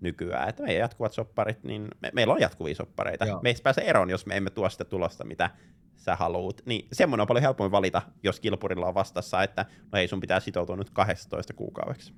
[0.00, 3.24] nykyään, että meidän jatkuvat sopparit, niin me- meillä on jatkuvia soppareita.
[3.24, 3.40] Joo.
[3.42, 5.50] Me ei pääse eroon, jos me emme tuo sitä tulosta, mitä
[5.94, 6.62] sä haluut.
[6.66, 10.40] Niin semmoinen on paljon helpompi valita, jos kilpurilla on vastassa, että no ei, sun pitää
[10.40, 12.14] sitoutua nyt 12 kuukaudeksi.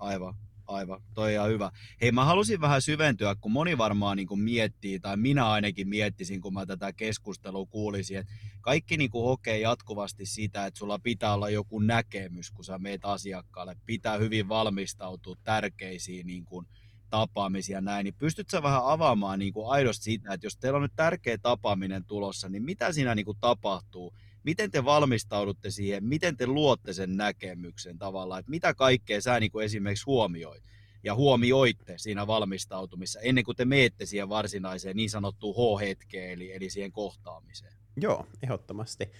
[0.00, 0.34] Aivan,
[0.70, 1.02] aivan.
[1.14, 1.70] Toi on hyvä.
[2.00, 6.40] Hei, mä halusin vähän syventyä, kun moni varmaan niin kuin miettii, tai minä ainakin miettisin,
[6.40, 11.34] kun mä tätä keskustelua kuulisin, että kaikki niin kuin hokee jatkuvasti sitä, että sulla pitää
[11.34, 13.76] olla joku näkemys, kun sä meet asiakkaalle.
[13.86, 16.66] Pitää hyvin valmistautua tärkeisiin niin kuin
[17.10, 20.82] tapaamisia ja näin, niin pystytkö vähän avaamaan niin kuin aidosti sitä, että jos teillä on
[20.82, 24.14] nyt tärkeä tapaaminen tulossa, niin mitä siinä niin kuin tapahtuu?
[24.44, 29.52] Miten te valmistaudutte siihen, miten te luotte sen näkemyksen tavallaan, että mitä kaikkea sä niin
[29.52, 30.64] kuin esimerkiksi huomioit
[31.04, 36.70] ja huomioitte siinä valmistautumissa ennen kuin te meette siihen varsinaiseen niin sanottuun H-hetkeen, eli, eli
[36.70, 37.72] siihen kohtaamiseen?
[37.96, 39.10] Joo, ehdottomasti.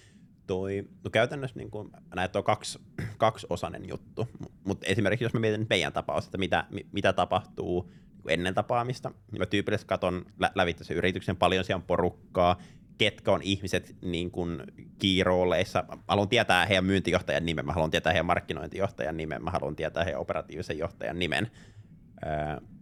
[0.47, 2.79] Toi, no käytännössä niin kuin, näet on kaksi,
[3.17, 4.27] kaksiosainen juttu,
[4.65, 9.39] mutta esimerkiksi jos mä mietin meidän tapausta, että mitä, mitä tapahtuu niin ennen tapaamista, niin
[9.39, 12.61] mä tyypillisesti katson lä- lävitse sen yrityksen, paljon siellä on porukkaa,
[13.01, 14.63] ketkä on ihmiset niin kuin
[14.99, 15.83] kiirooleissa.
[15.87, 20.03] Mä haluan tietää heidän myyntijohtajan nimen, mä haluan tietää heidän markkinointijohtajan nimen, mä haluan tietää
[20.03, 21.51] heidän operatiivisen johtajan nimen.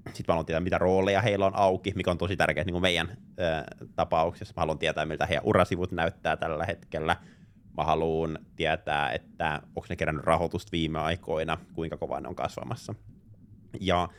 [0.05, 2.81] Sitten mä haluan tietää, mitä rooleja heillä on auki, mikä on tosi tärkeää niin kuin
[2.81, 3.17] meidän
[3.95, 4.53] tapauksessa.
[4.57, 7.15] Mä haluan tietää, miltä heidän urasivut näyttää tällä hetkellä.
[7.77, 12.95] Mä haluan tietää, että onko ne kerännyt rahoitusta viime aikoina, kuinka kovaa ne on kasvamassa.
[13.79, 14.09] Ja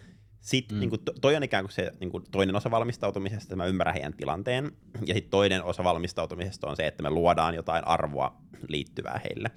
[0.41, 0.81] sitten mm.
[0.81, 3.95] niin kuin, toi on ikään kuin se niin kuin toinen osa valmistautumisesta, että mä ymmärrän
[3.95, 4.73] heidän tilanteen.
[5.07, 8.37] Ja sitten toinen osa valmistautumisesta on se, että me luodaan jotain arvoa
[8.69, 9.51] liittyvää heille.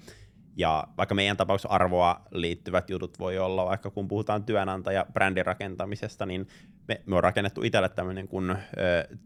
[0.56, 6.26] Ja vaikka meidän tapauksessa arvoa liittyvät jutut voi olla, vaikka kun puhutaan työnantaja brändin rakentamisesta,
[6.26, 6.48] niin
[6.88, 8.58] me, me on rakennettu itselle tämmöinen kuin äh,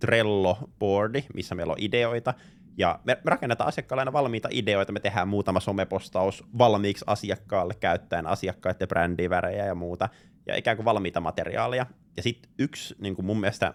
[0.01, 2.35] Trello-boardi, missä meillä on ideoita,
[2.79, 8.27] ja me, me rakennetaan asiakkaalle aina valmiita ideoita, me tehdään muutama somepostaus valmiiksi asiakkaalle käyttäen
[8.27, 10.09] asiakkaiden brändivärejä ja muuta,
[10.47, 11.87] ja ikään kuin valmiita materiaaleja.
[12.17, 13.75] Ja sitten yksi niin kuin mun mielestä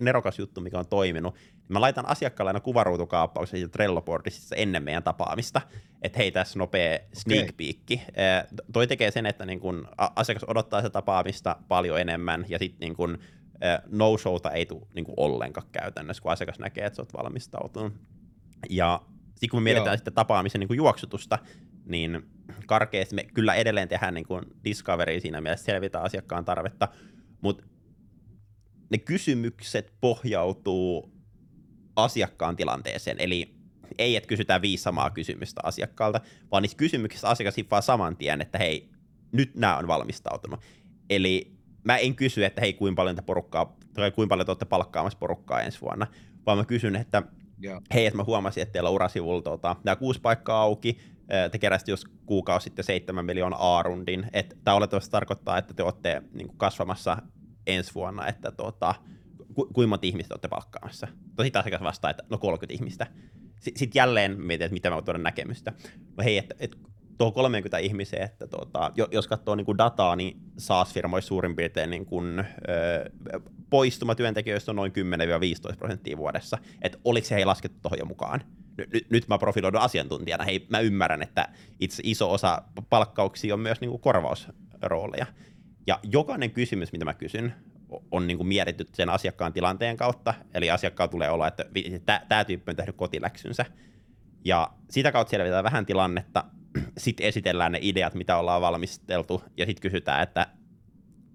[0.00, 5.60] nerokas juttu, mikä on toiminut, niin mä laitan asiakkaalle aina kuvaruutukaappauksen Trello-boardissa ennen meidän tapaamista,
[6.02, 8.00] että hei tässä nopea sneak peek.
[8.72, 12.96] Toi tekee sen, että niin kun asiakas odottaa sitä tapaamista paljon enemmän, ja sitten niin
[12.96, 13.18] kun,
[13.86, 17.92] no-showta ei tule niin ollenkaan käytännössä, kun asiakas näkee, että sä oot valmistautunut.
[18.70, 19.96] Ja sitten kun me mietitään Joo.
[19.96, 21.38] sitten tapaamisen niin juoksutusta,
[21.84, 22.22] niin
[22.66, 26.88] karkeasti me kyllä edelleen tehdään niin kuin discovery siinä mielessä selvitä asiakkaan tarvetta,
[27.40, 27.64] mutta
[28.90, 31.12] ne kysymykset pohjautuu
[31.96, 33.54] asiakkaan tilanteeseen, eli
[33.98, 36.20] ei, että kysytään viisi samaa kysymystä asiakkaalta,
[36.50, 38.90] vaan niissä kysymyksissä asiakas hiffaa saman tien, että hei,
[39.32, 40.60] nyt nämä on valmistautunut.
[41.10, 41.52] Eli
[41.84, 45.18] mä en kysy, että hei, kuinka paljon te porukkaa, tai kuinka paljon te olette palkkaamassa
[45.18, 46.06] porukkaa ensi vuonna,
[46.46, 47.22] vaan mä kysyn, että
[47.64, 47.82] yeah.
[47.94, 50.98] hei, että mä huomasin, että teillä on urasivulla tota, nämä kuusi paikkaa auki,
[51.52, 54.26] te keräsitte jos kuukausi sitten 7 miljoonaa A-rundin,
[54.64, 57.16] tämä oletettavasti tarkoittaa, että te olette niin kasvamassa
[57.66, 58.94] ensi vuonna, että tota,
[59.54, 61.08] ku, kuinka monta ihmistä olette palkkaamassa.
[61.36, 63.06] Tosi asiakas vastaa, että no 30 ihmistä.
[63.60, 65.72] Sitten jälleen mietin, että mitä mä tuoda näkemystä.
[66.16, 66.76] No hei, että, että
[67.20, 72.06] tuo 30 ihmisiä, että tuota, jos katsoo niin kuin dataa, niin SaaS-firmoissa suurin piirtein niin
[72.06, 73.10] kuin, ö,
[73.70, 74.92] poistuma työntekijöistä on noin
[75.72, 76.58] 10-15 prosenttia vuodessa.
[76.82, 78.40] Että oliko se hei laskettu tuohon jo mukaan?
[78.92, 80.44] Nyt, nyt mä profiloidun asiantuntijana.
[80.44, 81.48] Hei, mä ymmärrän, että
[81.80, 85.26] itse iso osa palkkauksia on myös niin kuin korvausrooleja.
[85.86, 87.54] Ja jokainen kysymys, mitä mä kysyn,
[88.10, 91.66] on niin kuin mietitty sen asiakkaan tilanteen kautta, eli asiakkaan tulee olla, että
[92.28, 93.64] tämä tyyppi on tehnyt kotiläksynsä,
[94.44, 96.44] ja sitä kautta selvitään vähän tilannetta,
[96.98, 100.46] sitten esitellään ne ideat, mitä ollaan valmisteltu, ja sitten kysytään, että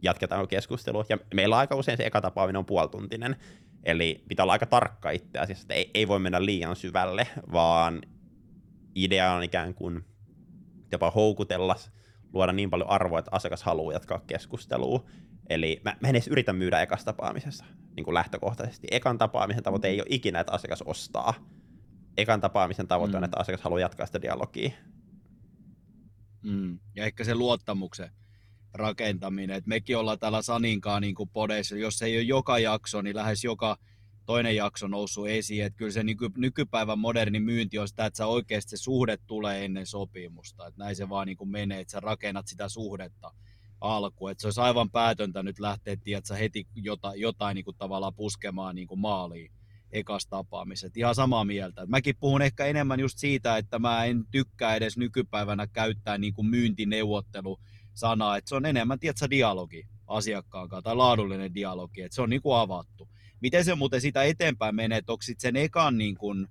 [0.01, 1.05] jatketaanko keskustelua.
[1.09, 3.35] Ja meillä on aika usein se eka tapaaminen on puoltuntinen,
[3.83, 8.01] eli pitää olla aika tarkka itse asiassa, että ei, ei voi mennä liian syvälle, vaan
[8.95, 10.05] idea on ikään kuin
[10.91, 11.75] jopa houkutella,
[12.33, 15.05] luoda niin paljon arvoa, että asiakas haluaa jatkaa keskustelua.
[15.49, 18.87] Eli mä, mä en edes yritä myydä ekasta tapaamisessa niin kuin lähtökohtaisesti.
[18.91, 21.33] Ekan tapaamisen tavoite ei ole ikinä, että asiakas ostaa.
[22.17, 23.17] Ekan tapaamisen tavoite mm.
[23.17, 24.71] on, että asiakas haluaa jatkaa sitä dialogia.
[26.45, 26.79] Mm.
[26.95, 28.11] Ja ehkä se luottamuksen
[28.73, 29.55] rakentaminen.
[29.55, 33.43] Et mekin ollaan täällä Saninkaan niin kuin podeissa, jos ei ole joka jakso, niin lähes
[33.43, 33.77] joka
[34.25, 38.27] toinen jakso noussut esiin, että kyllä se nyky, nykypäivän moderni myynti on sitä, että sä
[38.27, 41.99] oikeasti se suhde tulee ennen sopimusta, että näin se vaan niin kuin menee, että sä
[41.99, 43.31] rakennat sitä suhdetta
[43.81, 48.15] alku, että se olisi aivan päätöntä nyt lähteä, tiedätkö, heti jotain, jotain niin kuin tavallaan
[48.15, 49.51] puskemaan niin kuin maaliin
[49.91, 50.97] ekas tapaamiset.
[50.97, 51.85] Ihan samaa mieltä.
[51.85, 56.47] Mäkin puhun ehkä enemmän just siitä, että mä en tykkää edes nykypäivänä käyttää niin kuin
[56.47, 57.59] myyntineuvottelu
[57.93, 62.29] sanaa, että se on enemmän, tiedätkö, dialogi asiakkaan kanssa tai laadullinen dialogi, että se on
[62.29, 63.09] niin kuin avattu.
[63.41, 66.47] Miten se muuten sitä eteenpäin menee, että onko sen ekan niin kuin,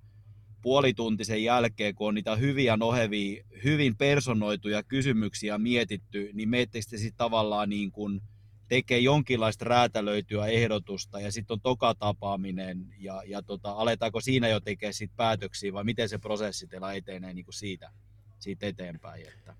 [0.65, 7.17] puolituntisen jälkeen, kun on niitä hyviä nohevia, hyvin personoituja kysymyksiä mietitty, niin miettikö te sitten
[7.17, 8.21] tavallaan niin kuin
[8.67, 14.59] tekee jonkinlaista räätälöityä ehdotusta ja sitten on toka tapaaminen ja, ja tota, aletaanko siinä jo
[14.59, 17.91] tekemään sit päätöksiä vai miten se prosessi teillä etenee niin kuin siitä,
[18.39, 19.27] siitä eteenpäin?
[19.27, 19.55] Että...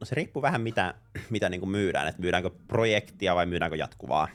[0.00, 0.94] No se riippuu vähän mitä,
[1.30, 4.28] mitä niin kuin myydään, että myydäänkö projektia vai myydäänkö jatkuvaa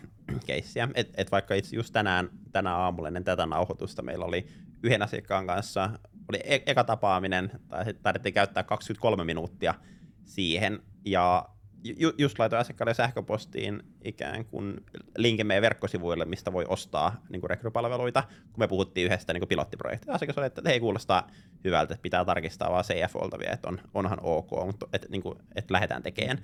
[0.45, 0.89] keissiä.
[0.93, 4.47] Et, et vaikka itse just tänään, tänä aamulla ennen tätä nauhoitusta meillä oli
[4.83, 5.89] yhden asiakkaan kanssa,
[6.29, 9.73] oli e- eka tapaaminen, tai taidettiin käyttää 23 minuuttia
[10.25, 11.49] siihen, ja
[11.83, 14.85] ju- just laitoin asiakkaalle sähköpostiin ikään kuin
[15.17, 19.49] linkin meidän verkkosivuille, mistä voi ostaa niin kuin rekrypalveluita, kun me puhuttiin yhdestä niin kuin
[19.49, 20.13] pilottiprojektista.
[20.13, 21.27] Asiakas oli, että hei, kuulostaa
[21.63, 25.39] hyvältä, että pitää tarkistaa vaan CFOlta vielä, että on, onhan ok, mutta että, niin kuin,
[25.55, 26.43] että lähdetään tekemään.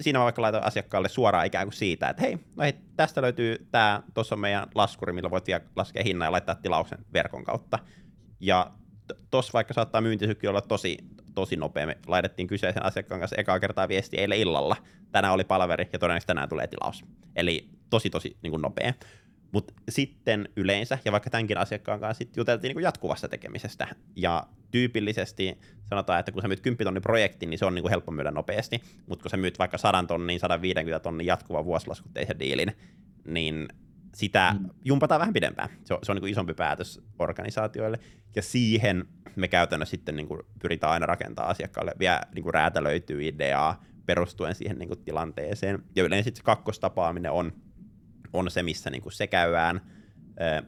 [0.00, 3.66] Siinä mä vaikka laitan asiakkaalle suoraan ikään kuin siitä, että hei, no hei tästä löytyy
[3.70, 7.78] tämä, tuossa on meidän laskuri, millä voit vielä laskea hinnan ja laittaa tilauksen verkon kautta.
[8.40, 8.70] Ja
[9.30, 10.98] tuossa vaikka saattaa myyntisykki olla tosi,
[11.34, 11.86] tosi nopea.
[11.86, 14.76] Me laitettiin kyseisen asiakkaan kanssa ekaa kertaa viesti eilen illalla.
[15.12, 17.04] Tänään oli palaveri ja todennäköisesti tänään tulee tilaus.
[17.36, 18.94] Eli tosi tosi niin kuin nopea.
[19.52, 25.58] Mutta sitten yleensä, ja vaikka tämänkin asiakkaan kanssa sit juteltiin niin jatkuvasta tekemisestä, ja tyypillisesti
[25.84, 28.30] sanotaan, että kun sä myyt 10 tonnin projekti, niin se on niin kuin helppo myydä
[28.30, 32.72] nopeasti, mutta kun sä myyt vaikka 100 tonnin, 150 tonnin jatkuvan vuosilaskutteisen diilin,
[33.24, 33.68] niin
[34.14, 34.70] sitä mm.
[34.84, 35.68] jumpataan vähän pidempään.
[35.84, 37.98] Se on, se on niin kuin isompi päätös organisaatioille,
[38.36, 39.04] ja siihen
[39.36, 44.54] me käytännössä sitten niin kuin pyritään aina rakentaa asiakkaalle vielä niin kuin räätälöityy ideaa perustuen
[44.54, 45.84] siihen niin kuin tilanteeseen.
[45.96, 47.52] Ja yleensä sitten se kakkostapaaminen on,
[48.32, 49.80] on se, missä niin kuin se käydään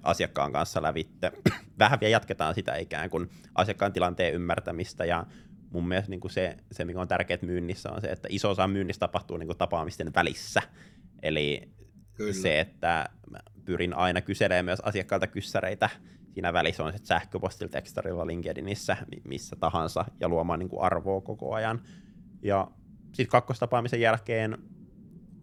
[0.03, 1.33] asiakkaan kanssa lävitte.
[1.79, 5.27] Vähän vielä jatketaan sitä ikään kuin asiakkaan tilanteen ymmärtämistä ja
[5.71, 8.69] mun mielestä niin kuin se, se, mikä on tärkeää myynnissä, on se, että iso osa
[8.69, 10.63] myynnistä tapahtuu niin kuin tapaamisten välissä.
[11.23, 11.69] Eli
[12.23, 12.43] Kyllä.
[12.43, 13.09] se, että
[13.65, 15.91] pyrin aina kyselemään myös asiakkaalta kyssäreitä
[16.35, 21.55] siinä välissä on sitten sähköpostilla, tekstarilla, LinkedInissä, missä tahansa, ja luomaan niin kuin arvoa koko
[21.55, 21.81] ajan.
[22.43, 22.71] Ja
[23.05, 24.59] sitten kakkostapaamisen jälkeen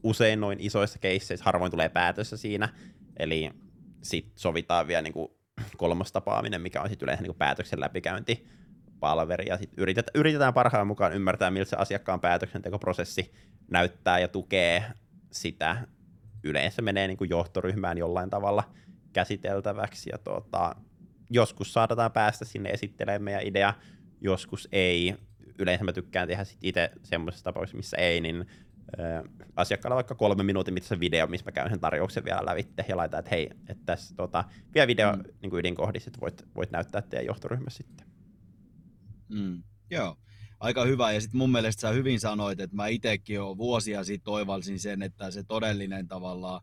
[0.03, 2.69] usein noin isoissa keisseissä harvoin tulee päätössä siinä,
[3.17, 3.51] eli
[4.01, 5.31] sitten sovitaan vielä niin kuin
[5.77, 8.47] kolmas tapaaminen, mikä on sitten yleensä niin kuin päätöksen läpikäynti,
[8.99, 13.31] palveri, ja sitten yritetään, yritetään parhaan mukaan ymmärtää, miltä se asiakkaan päätöksentekoprosessi
[13.71, 14.83] näyttää ja tukee
[15.31, 15.77] sitä.
[16.43, 18.63] Yleensä menee niin kuin johtoryhmään jollain tavalla
[19.13, 20.75] käsiteltäväksi, ja tuota,
[21.29, 23.73] joskus saadaan päästä sinne esittelemään meidän idea,
[24.21, 25.15] joskus ei.
[25.59, 28.45] yleensä mä tykkään tehdä sit itse semmoisessa tapauksessa, missä ei, niin
[28.99, 32.97] ö, asiakkaalla vaikka kolme minuutin mittaisen video, missä mä käyn sen tarjouksen vielä lävitte ja
[32.97, 35.23] laitan, että hei, että tässä tota, vielä video mm.
[35.41, 38.07] niin ydinkohdissa, että voit, voit näyttää teidän johtoryhmässä sitten.
[39.29, 39.63] Mm.
[39.91, 40.17] Joo,
[40.59, 41.11] aika hyvä.
[41.11, 45.01] Ja sitten mun mielestä sä hyvin sanoit, että mä itsekin jo vuosia sitten toivalsin sen,
[45.01, 46.61] että se todellinen tavallaan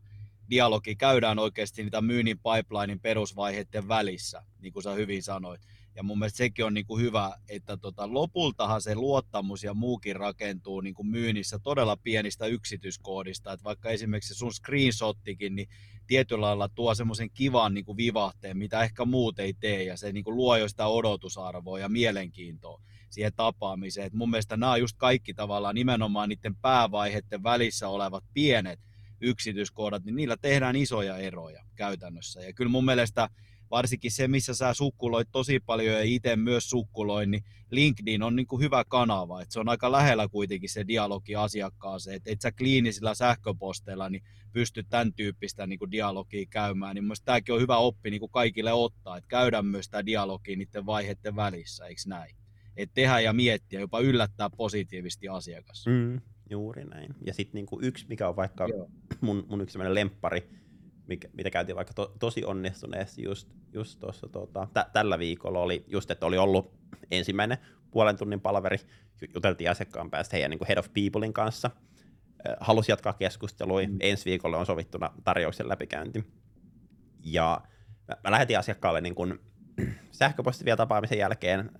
[0.49, 5.61] dialogi käydään oikeasti niitä myynnin pipelinein perusvaiheiden välissä, niin kuin sä hyvin sanoit.
[5.95, 10.15] Ja mun mielestä sekin on niin kuin hyvä, että tota, lopultahan se luottamus ja muukin
[10.15, 13.53] rakentuu niin kuin myynnissä todella pienistä yksityiskoodista.
[13.53, 15.67] Että vaikka esimerkiksi sun screenshottikin, niin
[16.07, 20.11] tietyllä lailla tuo semmoisen kivan niin kuin vivahteen, mitä ehkä muut ei tee, ja se
[20.11, 24.07] niin kuin luo jo sitä odotusarvoa ja mielenkiintoa siihen tapaamiseen.
[24.07, 28.79] Et mun mielestä nämä on just kaikki tavallaan nimenomaan niiden päävaiheiden välissä olevat pienet
[29.21, 32.41] yksityiskohdat, niin niillä tehdään isoja eroja käytännössä.
[32.41, 33.29] Ja kyllä mun mielestä
[33.71, 38.47] varsinkin se, missä sä sukkuloit tosi paljon ja itse myös sukkuloin, niin LinkedIn on niin
[38.47, 39.41] kuin hyvä kanava.
[39.41, 44.23] että se on aika lähellä kuitenkin se dialogi asiakkaaseen, että et sä kliinisillä sähköposteilla niin
[44.53, 46.95] pystyt tämän tyyppistä niin kuin dialogia käymään.
[46.95, 50.57] Niin mielestäni tämäkin on hyvä oppi niin kuin kaikille ottaa, että käydään myös sitä dialogia
[50.57, 52.46] niiden vaiheiden välissä, eikö näin?
[52.77, 55.85] Että tehdä ja miettiä, jopa yllättää positiivisesti asiakas.
[55.87, 57.15] Mm, juuri näin.
[57.25, 58.67] Ja sitten niinku yksi, mikä on vaikka
[59.21, 60.49] mun, mun yksi sellainen lemppari,
[61.07, 65.85] mikä, mitä käytiin vaikka to, tosi onnistuneesti just, just tuossa tota, tä, tällä viikolla, oli
[65.87, 66.73] just, että oli ollut
[67.11, 67.57] ensimmäinen
[67.91, 68.77] puolen tunnin palaveri,
[69.33, 71.71] juteltiin asiakkaan päästä heidän niin kuin head of peoplein kanssa,
[72.59, 73.97] halusi jatkaa keskustelua, mm.
[73.99, 76.23] ensi viikolle on sovittuna tarjouksen läpikäynti.
[77.23, 77.61] Ja
[78.07, 79.39] mä, mä lähetin asiakkaalle niin kuin
[80.11, 81.71] sähköposti vielä tapaamisen jälkeen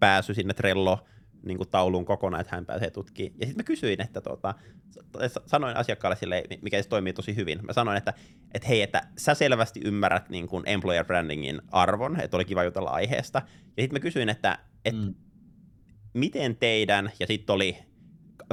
[0.00, 1.04] pääsy sinne Trello
[1.42, 3.34] niin kuin tauluun kokonaan, että hän pääsee tutkimaan.
[3.40, 4.54] Ja sitten mä kysyin, että tota,
[5.46, 7.66] sanoin asiakkaalle sille, mikä se toimii tosi hyvin.
[7.66, 8.14] Mä sanoin, että,
[8.54, 12.90] että hei, että sä selvästi ymmärrät niin kuin employer brandingin arvon, että oli kiva jutella
[12.90, 13.42] aiheesta.
[13.46, 15.14] Ja sitten mä kysyin, että, että mm.
[16.14, 17.78] miten teidän, ja sitten oli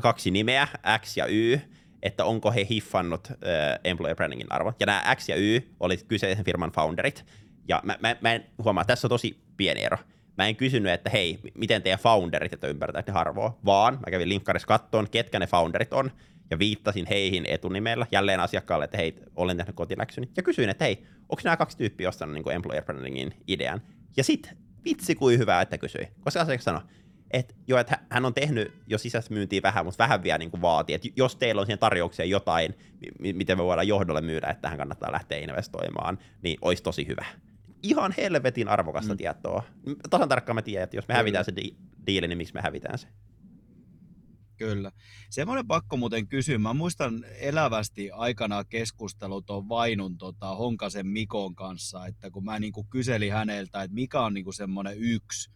[0.02, 0.68] kaksi nimeä,
[1.00, 1.60] X ja Y,
[2.04, 3.38] että onko he hiffannut äh,
[3.84, 4.74] employer brandingin arvon.
[4.80, 7.26] Ja nämä X ja Y oli kyseisen firman founderit.
[7.70, 9.97] Ja mä, mä, mä en huomaa, tässä on tosi pieni ero.
[10.38, 14.30] Mä en kysynyt, että hei, miten teidän founderit, että ymmärtää, ne harvoo, vaan mä kävin
[14.30, 16.11] linkkarissa kattoon, ketkä ne founderit on,
[16.51, 21.03] ja viittasin heihin etunimellä jälleen asiakkaalle, että hei, olen tehnyt kotiläksyni, ja kysyin, että hei,
[21.30, 23.82] onko nämä kaksi tyyppiä ostanut niin employer brandingin idean,
[24.17, 24.53] ja sit
[24.86, 26.82] vitsi kuin hyvä, että kysyi, koska asiakas sanoi,
[27.32, 30.61] että joo, että hän on tehnyt jo sisäistä myyntiä vähän, mutta vähän vielä niin kuin
[30.61, 32.76] vaatii, että jos teillä on siihen tarjoukseen jotain,
[33.20, 37.26] miten me voidaan johdolle myydä, että tähän kannattaa lähteä investoimaan, niin olisi tosi hyvä
[37.84, 39.17] ihan helvetin arvokasta mm.
[39.17, 39.63] tietoa.
[40.09, 41.17] Tasan tarkkaan mä tiedän, että jos me Kyllä.
[41.17, 41.75] hävitään se di-
[42.07, 43.07] diili, niin miksi me hävitään se.
[44.57, 44.91] Kyllä.
[45.30, 46.57] Semmoinen pakko muuten kysyä.
[46.57, 52.84] Mä muistan elävästi aikanaan keskustelut on Vainun tota, Honkasen Mikon kanssa, että kun mä niinku
[52.84, 55.51] kyselin häneltä, että mikä on niinku semmoinen yksi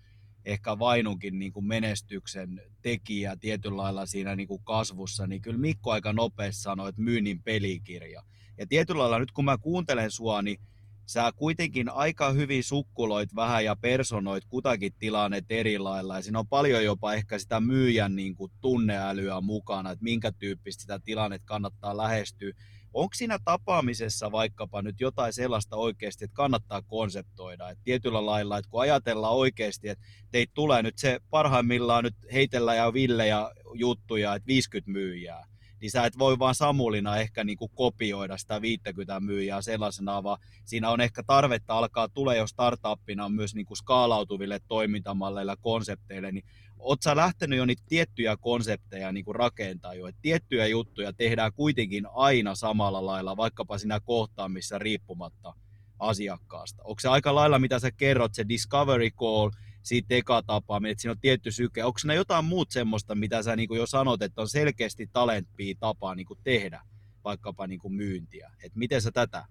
[0.46, 6.62] ehkä Vainunkin niinku menestyksen tekijä tietyllä lailla siinä niinku kasvussa, niin kyllä Mikko aika nopeasti
[6.62, 8.24] sanoi, että myynnin pelikirja.
[8.58, 10.60] Ja tietyllä lailla nyt kun mä kuuntelen sua, niin
[11.06, 16.16] sä kuitenkin aika hyvin sukkuloit vähän ja personoit kutakin tilannet eri lailla.
[16.16, 20.82] Ja siinä on paljon jopa ehkä sitä myyjän niin kuin tunneälyä mukana, että minkä tyyppistä
[20.82, 22.52] sitä tilannetta kannattaa lähestyä.
[22.94, 27.70] Onko siinä tapaamisessa vaikkapa nyt jotain sellaista oikeasti, että kannattaa konseptoida?
[27.70, 32.76] Että tietyllä lailla, että kun ajatellaan oikeasti, että teitä tulee nyt se parhaimmillaan nyt heitellä
[32.76, 35.53] ja Ville ja juttuja, että 50 myyjää
[35.84, 40.38] niin sä et voi vaan Samulina ehkä niin kuin kopioida sitä 50 myyjää sellaisena, vaan
[40.66, 46.46] siinä on ehkä tarvetta alkaa tulee jo startuppina myös niin kuin skaalautuville toimintamalleilla, konsepteille, niin
[46.80, 51.54] oot sä lähtenyt jo niitä tiettyjä konsepteja niin kuin rakentaa jo, että tiettyjä juttuja tehdään
[51.54, 55.54] kuitenkin aina samalla lailla, vaikkapa siinä kohtaamissa riippumatta
[56.00, 56.84] asiakkaasta.
[56.84, 59.52] Onko se aika lailla, mitä sä kerrot, se discovery call,
[59.84, 61.84] siitä eka tapaaminen, että siinä on tietty syke.
[61.84, 66.16] Onko siinä jotain muut semmoista, mitä sä niin jo sanot, että on selkeästi talentpii tapa
[66.16, 66.82] niin tehdä
[67.24, 68.52] vaikkapa niin myyntiä?
[68.64, 69.46] Et miten sä tätä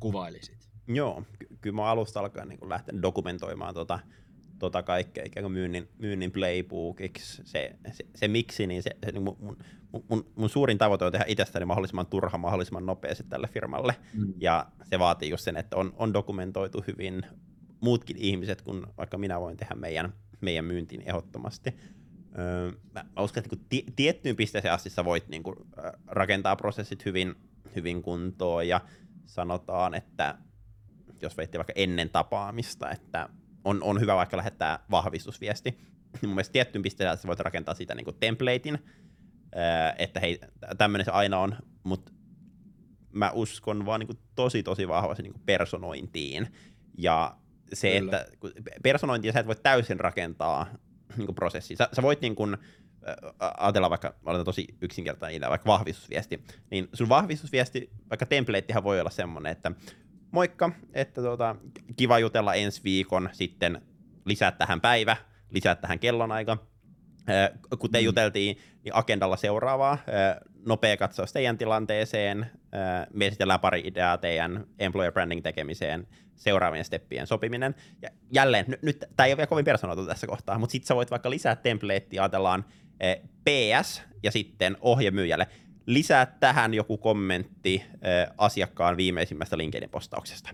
[0.00, 0.70] kuvailisit?
[0.88, 3.98] Joo, ky- kyllä mä alusta alkaen niin lähtenyt dokumentoimaan tota,
[4.58, 7.42] tota kaikkea ikään kuin myynnin, myynnin playbookiksi.
[7.44, 9.56] Se, se, se miksi, niin se, se niin mun, mun,
[10.08, 13.96] mun, mun, suurin tavoite on tehdä itsestäni mahdollisimman turha, mahdollisimman nopeasti tälle firmalle.
[14.14, 14.34] Mm.
[14.38, 17.26] Ja se vaatii just sen, että on, on dokumentoitu hyvin,
[17.80, 21.74] muutkin ihmiset, kun vaikka minä voin tehdä meidän, meidän myyntiin ehdottomasti.
[22.38, 25.56] Öö, mä, uskon, että niin tiettyyn pisteeseen asti sä voit niin kuin,
[26.06, 27.34] rakentaa prosessit hyvin,
[27.76, 28.80] hyvin kuntoon ja
[29.26, 30.38] sanotaan, että
[31.22, 33.28] jos veitte vaikka ennen tapaamista, että
[33.64, 37.94] on, on hyvä vaikka lähettää vahvistusviesti, niin mun mielestä tiettyyn pisteeseen sä voit rakentaa siitä
[37.94, 38.78] niin kuin templatein,
[39.98, 40.40] että hei,
[40.78, 42.12] tämmöinen se aina on, mutta
[43.12, 46.48] mä uskon vaan niin kuin tosi tosi vahvasti niin kuin personointiin.
[46.98, 47.36] Ja
[47.72, 48.20] se, Kyllä.
[48.20, 48.32] että
[48.82, 50.66] personointia sä et voi täysin rakentaa
[51.16, 51.76] niin prosessi.
[51.76, 52.56] Sä, sä voit niin kuin,
[53.40, 59.10] ajatella vaikka, otetaan tosi yksinkertainen idea, vaikka vahvistusviesti, niin sun vahvistusviesti, vaikka templatehan voi olla
[59.10, 59.72] semmoinen, että
[60.30, 61.56] moikka, että tuota,
[61.96, 63.82] kiva jutella ensi viikon, sitten
[64.24, 65.16] lisää tähän päivä,
[65.50, 66.56] lisää tähän kellonaika.
[67.78, 68.04] Kuten mm.
[68.04, 69.98] juteltiin, niin agendalla seuraavaa,
[70.66, 72.50] nopea katsaus teidän tilanteeseen,
[73.12, 76.06] me esitellään pari ideaa teidän employer branding tekemiseen,
[76.36, 77.74] seuraavien steppien sopiminen.
[78.02, 80.96] Ja jälleen, nyt, nyt tämä ei ole vielä kovin personoitu tässä kohtaa, mutta sitten sä
[80.96, 82.64] voit vaikka lisää templatea, ajatellaan
[83.44, 85.46] PS ja sitten ohjemyyjälle.
[85.86, 87.84] Lisää tähän joku kommentti
[88.38, 90.50] asiakkaan viimeisimmästä LinkedIn postauksesta.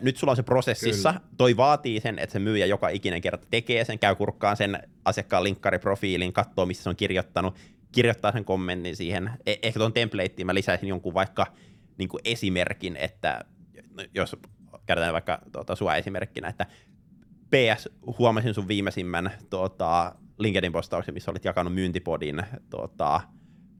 [0.00, 1.12] Nyt sulla on se prosessissa.
[1.12, 1.24] Kyllä.
[1.36, 5.44] Toi vaatii sen, että se myyjä joka ikinen kerta tekee sen, käy kurkkaan sen asiakkaan
[5.44, 7.54] linkkariprofiilin, katsoo, missä se on kirjoittanut,
[7.92, 9.30] kirjoittaa sen kommentin siihen.
[9.46, 11.46] E- ehkä tuon templateen mä lisäisin jonkun vaikka
[11.98, 13.44] niin kuin esimerkin, että
[14.14, 14.36] jos
[14.86, 16.66] käytetään vaikka tuota, sua esimerkkinä, että
[17.50, 23.20] PS, huomasin sun viimeisimmän tuota, LinkedIn-postauksen, missä olit jakanut myyntipodin tuota,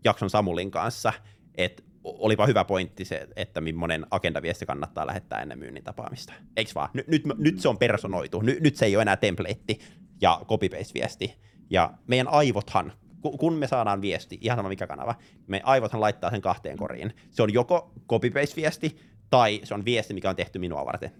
[0.04, 1.12] jakson Samulin kanssa,
[1.54, 6.32] että olipa hyvä pointti se, että millainen agendaviesti kannattaa lähettää ennen myynnin tapaamista.
[6.56, 6.88] Eiks vaan?
[6.94, 8.40] Nyt, nyt, nyt se on personoitu.
[8.40, 9.76] Nyt, nyt se ei ole enää template
[10.20, 11.34] ja copy-paste-viesti.
[11.70, 12.92] Ja meidän aivothan,
[13.38, 15.14] kun me saadaan viesti, ihan sama mikä kanava,
[15.46, 17.12] meidän aivothan laittaa sen kahteen koriin.
[17.30, 18.96] Se on joko copy-paste-viesti,
[19.30, 21.12] tai se on viesti, mikä on tehty minua varten.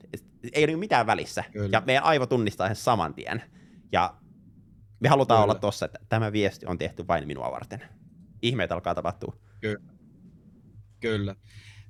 [0.53, 1.45] Ei ole mitään välissä.
[1.53, 1.69] Kyllä.
[1.73, 3.43] Ja meidän aivo tunnistaa sen saman tien.
[3.93, 4.15] Ja
[5.01, 5.53] me halutaan Kyllä.
[5.53, 7.83] olla tossa, että tämä viesti on tehty vain minua varten.
[8.43, 9.37] Ihmeet alkaa tapahtua.
[9.61, 9.81] Kyllä.
[11.01, 11.35] Kyllä.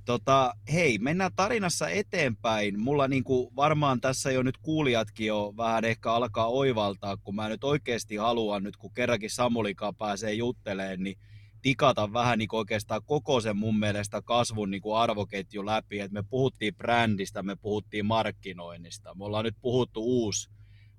[0.04, 2.80] Tota, hei, mennään tarinassa eteenpäin.
[2.80, 7.64] Mulla niinku varmaan tässä jo nyt kuulijatkin jo vähän ehkä alkaa oivaltaa, kun mä nyt
[7.64, 11.18] oikeasti haluan nyt, kun kerrankin Samulikaan pääsee juttelemaan, niin
[11.66, 16.00] tikata vähän niin oikeastaan koko sen mun mielestä kasvun niin kuin arvoketju läpi.
[16.00, 19.14] Et me puhuttiin brändistä, me puhuttiin markkinoinnista.
[19.14, 20.50] Me ollaan nyt puhuttu uusi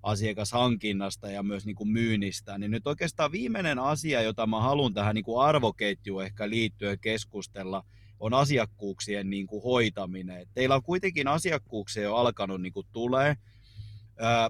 [0.04, 5.16] asiakashankinnasta ja myös niin kuin myynnistä, niin nyt oikeastaan viimeinen asia, jota mä haluan tähän
[5.16, 7.84] niin kuin arvoketjuun ehkä liittyen keskustella,
[8.20, 10.48] on asiakkuuksien niin kuin hoitaminen.
[10.54, 13.36] Teillä on kuitenkin asiakkuuksia jo alkanut niin kuin tulee.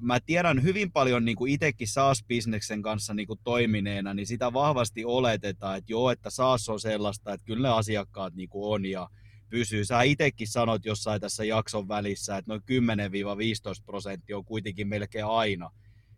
[0.01, 5.05] Mä tiedän hyvin paljon niin kuin itsekin SaaS-bisneksen kanssa niin kuin toimineena, niin sitä vahvasti
[5.05, 9.09] oletetaan, että joo, että SaaS on sellaista, että kyllä ne asiakkaat niin kuin on ja
[9.49, 9.85] pysyy.
[9.85, 15.69] Sä itsekin sanot jossain tässä jakson välissä, että noin 10-15 prosenttia on kuitenkin melkein aina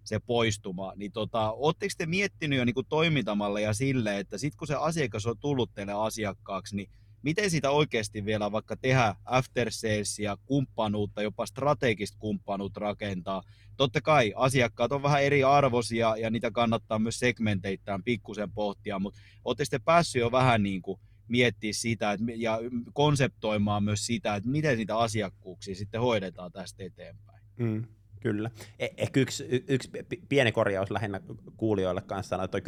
[0.04, 0.94] se poistuma.
[0.96, 4.76] Niin tota, ootteko te miettinyt jo niin kuin toimintamalle ja sille, että sitten kun se
[4.76, 6.90] asiakas on tullut teille asiakkaaksi, niin
[7.22, 13.42] miten sitä oikeasti vielä vaikka tehdä after salesia, kumppanuutta, jopa strategista kumppanuutta rakentaa.
[13.78, 19.20] Totta kai asiakkaat on vähän eri arvoisia ja niitä kannattaa myös segmenteittäin pikkusen pohtia, mutta
[19.46, 22.60] olette sitten päässyt jo vähän niin kuin miettiä sitä että, ja
[22.94, 27.44] konseptoimaan myös sitä, että miten niitä asiakkuuksia sitten hoidetaan tästä eteenpäin.
[27.58, 27.86] Mm.
[28.20, 28.52] Kyllä.
[28.80, 29.90] E- ehkä yksi, yksi
[30.30, 31.22] pieni korjaus lähinnä
[31.58, 32.64] kuulijoille kanssa on toi 10-15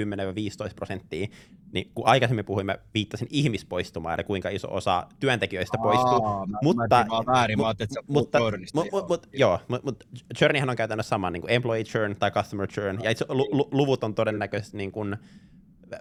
[0.76, 1.28] prosenttia.
[1.74, 6.48] Niin kun aikaisemmin puhuimme, viittasin ihmispoistumaan, eli kuinka iso osa työntekijöistä Aa, poistuu.
[6.48, 8.40] Mä, mutta, mä väärin, mä että mutta,
[8.74, 10.04] mu, mu, mu, joo, mutta mut,
[10.38, 14.04] churnihan on käytännössä sama, niin kuin employee churn tai customer churn, ja itse lu, luvut
[14.04, 15.18] on todennäköisesti niin kuin,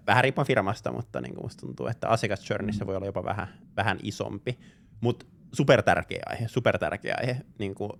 [0.06, 2.86] vähän riippuen firmasta, mutta niin kuin musta tuntuu, että asiakas churnissä mm.
[2.86, 4.58] voi olla jopa vähän, vähän isompi.
[5.00, 7.36] Mutta super tärkeä aihe, super tärkeä aihe.
[7.58, 7.92] Niin kuin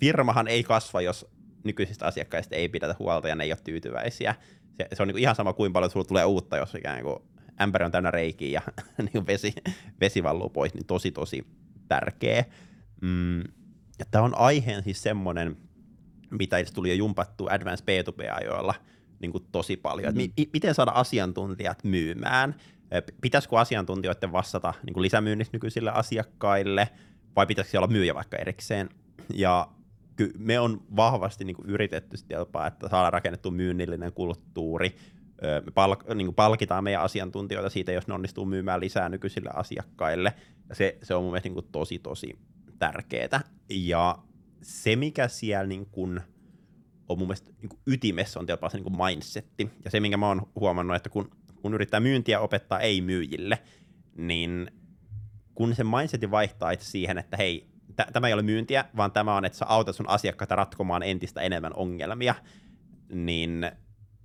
[0.00, 1.26] firmahan ei kasva, jos
[1.64, 4.34] nykyisistä asiakkaista ei pidetä huolta ja ne ei ole tyytyväisiä.
[4.76, 7.18] Se, se on niin ihan sama kuin paljon sulla tulee uutta, jos ikään kuin
[7.60, 8.62] ämpäri on täynnä reikiä ja
[9.12, 9.54] niin vesi,
[10.00, 11.46] vesi valluu pois, niin tosi tosi
[11.88, 12.44] tärkeä.
[13.00, 13.42] Mm,
[14.10, 15.56] tämä on aiheen siis semmoinen,
[16.30, 18.74] mitä itse tuli jo jumpattu Advanced P2P-ajoilla
[19.20, 20.14] niin kuin tosi paljon.
[20.14, 20.32] Mm-hmm.
[20.36, 22.54] mi- miten saada asiantuntijat myymään?
[23.20, 26.88] Pitäisikö asiantuntijoiden vastata niin kuin lisämyynnistä nykyisille asiakkaille,
[27.36, 28.88] vai pitäisikö olla myyjä vaikka erikseen?
[29.34, 29.68] Ja
[30.16, 34.96] ky- me on vahvasti niin kuin yritetty jopa, että saadaan rakennettu myynnillinen kulttuuri.
[35.64, 40.32] Me pal- niin kuin palkitaan meidän asiantuntijoita siitä, jos ne onnistuu myymään lisää nykyisille asiakkaille.
[40.68, 42.38] Ja se, se on mun mielestä niin kuin tosi, tosi
[42.78, 43.40] tärkeää.
[43.70, 44.18] Ja
[44.62, 46.20] se, mikä siellä niin kuin
[47.08, 49.70] on mun mielestä niin kuin ytimessä, on jopa se niin kuin mindsetti.
[49.84, 51.30] Ja se, minkä mä oon huomannut, että kun,
[51.62, 53.58] kun yrittää myyntiä opettaa ei-myyjille,
[54.16, 54.70] niin
[55.54, 57.66] kun se mindsetti vaihtaa itse siihen, että hei,
[57.96, 61.40] t- tämä ei ole myyntiä, vaan tämä on, että sä autat sun asiakkaita ratkomaan entistä
[61.40, 62.34] enemmän ongelmia,
[63.08, 63.70] niin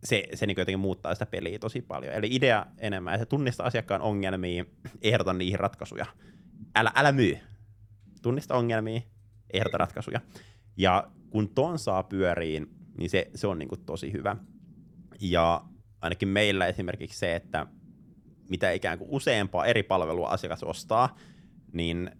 [0.04, 2.14] se, se niin jotenkin muuttaa sitä peliä tosi paljon.
[2.14, 4.66] Eli idea enemmän, että tunnista asiakkaan ongelmia,
[5.02, 6.06] ehdota niihin ratkaisuja.
[6.76, 7.38] Älä, älä myy.
[8.22, 9.02] Tunnista ongelmia,
[9.54, 10.22] ehdota ratkaisuja.
[10.78, 12.68] Ja kun ton saa pyöriin,
[12.98, 14.36] niin se, se on niin kuin tosi hyvä.
[15.22, 15.64] Ja
[16.02, 17.68] ainakin meillä esimerkiksi se, että
[18.50, 21.16] mitä ikään kuin useampaa eri palvelua asiakas ostaa,
[21.74, 22.12] niin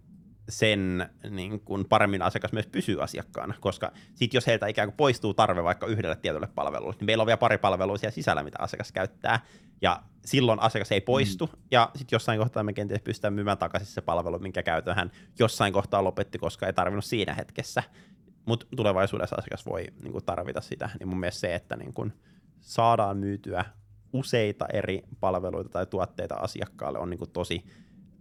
[0.48, 5.34] sen niin kuin paremmin asiakas myös pysyy asiakkaana, koska sitten jos heiltä ikään kuin poistuu
[5.34, 8.92] tarve vaikka yhdelle tietylle palvelulle, niin meillä on vielä pari palvelua siellä sisällä, mitä asiakas
[8.92, 9.40] käyttää,
[9.82, 11.62] ja silloin asiakas ei poistu, mm.
[11.70, 15.72] ja sitten jossain kohtaa me kenties pystytään myymään takaisin se palvelu, minkä käytön hän jossain
[15.72, 17.82] kohtaa lopetti, koska ei tarvinnut siinä hetkessä,
[18.46, 22.12] mutta tulevaisuudessa asiakas voi niin kuin tarvita sitä, niin mun mielestä se, että niin kuin
[22.60, 23.64] saadaan myytyä
[24.12, 27.64] useita eri palveluita tai tuotteita asiakkaalle on niin kuin tosi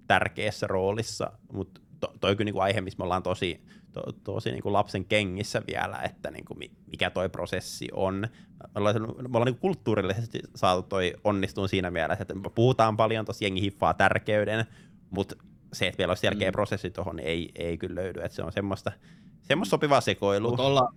[0.08, 4.52] tärkeässä roolissa, mutta to, toi kyllä niin kuin aihe, missä me ollaan tosi, to, tosi
[4.52, 8.28] niin kuin lapsen kengissä vielä, että niin kuin mikä toi prosessi on.
[8.60, 12.98] Me ollaan, me ollaan niin kuin kulttuurillisesti saatu toi onnistuun siinä mielessä, että me puhutaan
[12.98, 14.66] paljon, tosi jengi hiffaa tärkeyden,
[15.10, 15.36] mutta
[15.74, 16.54] se, että vielä olisi selkeä mm.
[16.54, 18.92] prosessi tuohon, niin ei, ei kyllä löydy, että se on semmoista,
[19.42, 20.50] semmoista sopivaa sekoilua.
[20.50, 20.94] Mutta olla,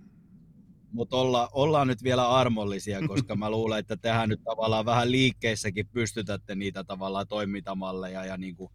[0.91, 5.87] mutta olla, ollaan nyt vielä armollisia, koska mä luulen, että tehän nyt tavallaan vähän liikkeissäkin
[5.87, 8.71] pystytätte niitä tavallaan toimintamalleja ja niin kuin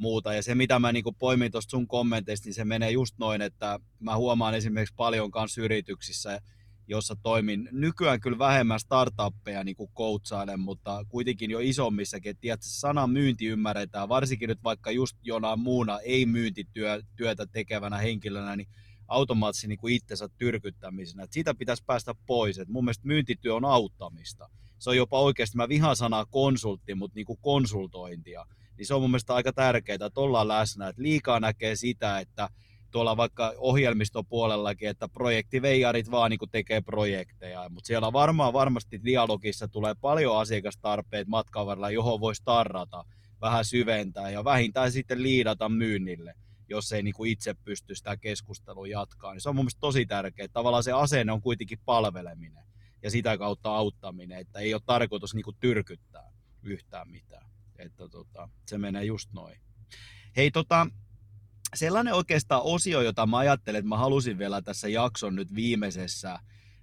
[0.00, 0.34] muuta.
[0.34, 3.80] Ja se, mitä mä niin poimin tuosta sun kommenteista, niin se menee just noin, että
[4.00, 6.40] mä huomaan esimerkiksi paljon kanssa yrityksissä,
[6.88, 12.60] jossa toimin nykyään kyllä vähemmän startuppeja niin kuin coachailen, mutta kuitenkin jo isommissakin, että tiedät,
[12.62, 18.68] sana myynti ymmärretään, varsinkin nyt vaikka just jonain muuna ei-myyntityötä tekevänä henkilönä, niin
[19.08, 21.22] automaattisesti niin kuin itsensä tyrkyttämisenä.
[21.22, 22.58] Että siitä pitäisi päästä pois.
[22.58, 24.50] Et mun mielestä myyntityö on auttamista.
[24.78, 28.46] Se on jopa oikeasti, mä vihaan sanaa konsultti, mutta niin kuin konsultointia
[28.80, 30.88] niin se on mun mielestä aika tärkeää, että ollaan läsnä.
[30.88, 32.48] Että liikaa näkee sitä, että
[32.90, 39.94] tuolla vaikka ohjelmistopuolellakin, että projektiveijarit vaan niin tekee projekteja, mutta siellä varmaan varmasti dialogissa tulee
[40.00, 43.04] paljon asiakastarpeet matkan varrella, johon voisi tarrata,
[43.40, 46.34] vähän syventää ja vähintään sitten liidata myynnille,
[46.68, 49.32] jos ei niin kuin itse pysty sitä keskustelua jatkaa.
[49.32, 50.48] Niin se on mun mielestä tosi tärkeää.
[50.48, 52.64] Tavallaan se asenne on kuitenkin palveleminen
[53.02, 57.49] ja sitä kautta auttaminen, että ei ole tarkoitus niin kuin tyrkyttää yhtään mitään.
[57.80, 59.60] Että tota, se menee just noin.
[60.36, 60.86] Hei tota,
[61.74, 66.38] sellainen oikeastaan osio, jota mä ajattelen, että mä halusin vielä tässä jakson nyt viimeisessä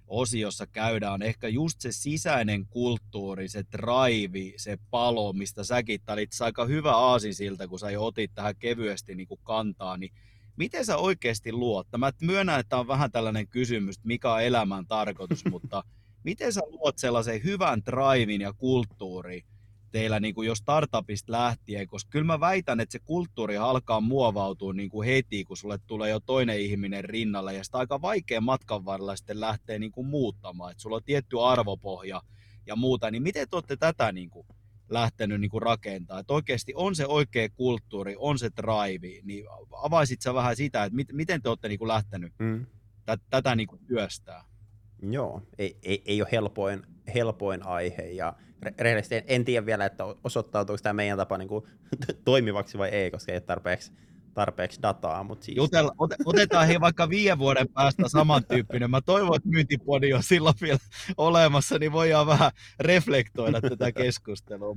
[0.06, 6.30] osiossa käydä, on ehkä just se sisäinen kulttuuri, se drive, se palo, mistä säkin olit
[6.40, 6.92] aika hyvä
[7.32, 10.12] siltä, kun sä jo otit tähän kevyesti niin kuin kantaa, niin
[10.56, 11.86] miten sä oikeasti luot?
[11.98, 15.84] Mä myönnän, että on vähän tällainen kysymys, mikä on elämän tarkoitus, mutta
[16.24, 19.44] miten sä luot sellaisen hyvän drivein ja kulttuuri,
[19.90, 24.72] teillä niin kuin jo startupista lähtien, koska kyllä mä väitän, että se kulttuuri alkaa muovautua
[24.72, 28.84] niin kuin heti, kun sulle tulee jo toinen ihminen rinnalle, ja sitä aika vaikea matkan
[28.84, 32.22] varrella sitten lähtee niin kuin muuttamaan, että sulla on tietty arvopohja
[32.66, 34.46] ja muuta, niin miten te olette tätä niin kuin
[34.88, 40.20] lähtenyt niin kuin rakentaa, että oikeasti on se oikea kulttuuri, on se drive, niin avaisit
[40.20, 42.66] sä vähän sitä, että miten te olette niin kuin lähtenyt mm.
[43.30, 44.44] tätä niin kuin työstää?
[45.02, 48.34] Joo, ei, ei, ei ole helpoin, helpoin aihe ja
[48.78, 51.64] rehellisesti en, en tiedä vielä, että osoittautuuko tämä meidän tapa niin kuin,
[52.24, 53.92] toimivaksi vai ei, koska ei ole tarpeeksi,
[54.34, 55.24] tarpeeksi dataa.
[55.24, 55.56] Mutta siis...
[55.56, 58.90] Jutel, ot, otetaan he vaikka viiden vuoden päästä samantyyppinen.
[58.90, 60.78] Mä toivon, että myyntipodi on silloin vielä
[61.16, 62.50] olemassa, niin voidaan vähän
[62.80, 64.76] reflektoida tätä keskustelua.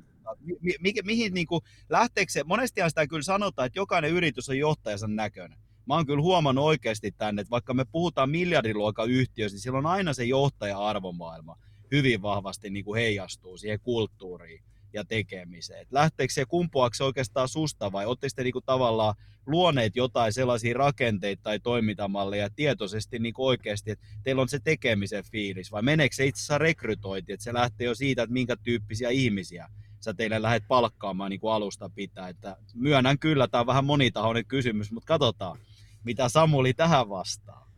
[0.62, 4.58] Mi, mi, mihin niin kuin, lähteekö se, monestihan sitä kyllä sanotaan, että jokainen yritys on
[4.58, 9.62] johtajansa näköinen mä oon kyllä huomannut oikeasti tänne, että vaikka me puhutaan miljardiluokan yhtiöistä, niin
[9.62, 11.58] siellä on aina se johtaja-arvomaailma
[11.92, 14.64] hyvin vahvasti niin kuin heijastuu siihen kulttuuriin
[14.94, 15.88] ja tekemiseen.
[15.92, 19.16] Lähteekö se kumpuaako oikeastaan susta vai oletteko te niinku tavallaan
[19.46, 25.72] luoneet jotain sellaisia rakenteita tai toimintamalleja tietoisesti niinku oikeasti, että teillä on se tekemisen fiilis
[25.72, 29.70] vai meneekö se itse asiassa rekrytointi, että se lähtee jo siitä, että minkä tyyppisiä ihmisiä
[30.00, 32.30] sä teille lähdet palkkaamaan niin kuin alusta pitää.
[32.30, 35.60] Että myönnän kyllä, tämä on vähän monitahoinen kysymys, mutta katsotaan,
[36.04, 37.72] mitä Samuli tähän vastaa.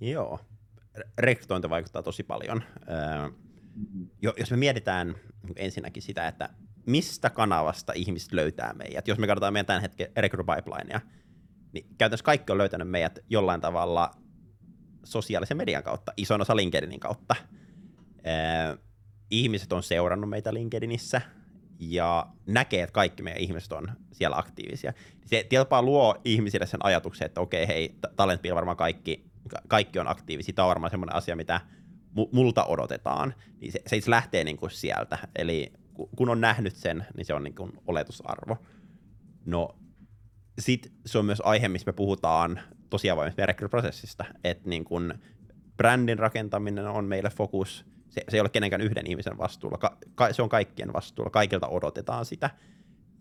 [0.00, 0.40] Joo,
[1.18, 2.62] rekrytointi vaikuttaa tosi paljon.
[4.22, 5.14] Jos me mietitään
[5.56, 6.48] ensinnäkin sitä, että
[6.86, 11.00] mistä kanavasta ihmiset löytää meidät, jos me katsotaan meidän tämän hetken recruit pipelinea,
[11.72, 14.10] niin käytännössä kaikki on löytänyt meidät jollain tavalla
[15.04, 17.34] sosiaalisen median kautta, ison osa LinkedInin kautta.
[19.30, 21.20] ihmiset on seurannut meitä LinkedInissä,
[21.78, 24.92] ja näkee, että kaikki meidän ihmiset on siellä aktiivisia.
[25.26, 29.30] Se tietysti luo ihmisille sen ajatuksen, että okei, hei, Talentbill varmaan kaikki,
[29.68, 30.54] kaikki on aktiivisia.
[30.54, 31.60] Tämä on varmaan semmoinen asia, mitä
[32.32, 33.34] multa odotetaan.
[33.60, 35.18] Niin se, se lähtee niin kuin sieltä.
[35.36, 35.72] Eli
[36.16, 38.56] kun on nähnyt sen, niin se on niin kuin oletusarvo.
[39.46, 39.76] No,
[40.58, 42.60] sitten se on myös aihe, missä me puhutaan
[42.90, 43.32] tosiaan vain
[43.70, 45.14] prosessista, että niin kuin
[45.76, 50.32] brändin rakentaminen on meille fokus, se, se ei ole kenenkään yhden ihmisen vastuulla, ka, ka,
[50.32, 52.50] se on kaikkien vastuulla, kaikilta odotetaan sitä.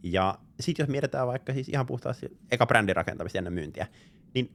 [0.04, 3.88] Ja sitten jos mietitään vaikka siis ihan puhtaasti eka brändin rakentamista ennen myyntiä,
[4.34, 4.52] niin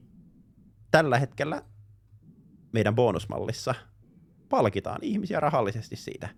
[0.91, 1.61] tällä hetkellä
[2.71, 3.75] meidän bonusmallissa
[4.49, 6.29] palkitaan ihmisiä rahallisesti siitä.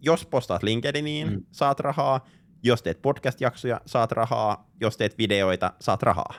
[0.00, 1.44] Jos postaat LinkedIniin, mm.
[1.50, 2.26] saat rahaa.
[2.62, 4.70] Jos teet podcast-jaksoja, saat rahaa.
[4.80, 6.34] Jos teet videoita, saat rahaa.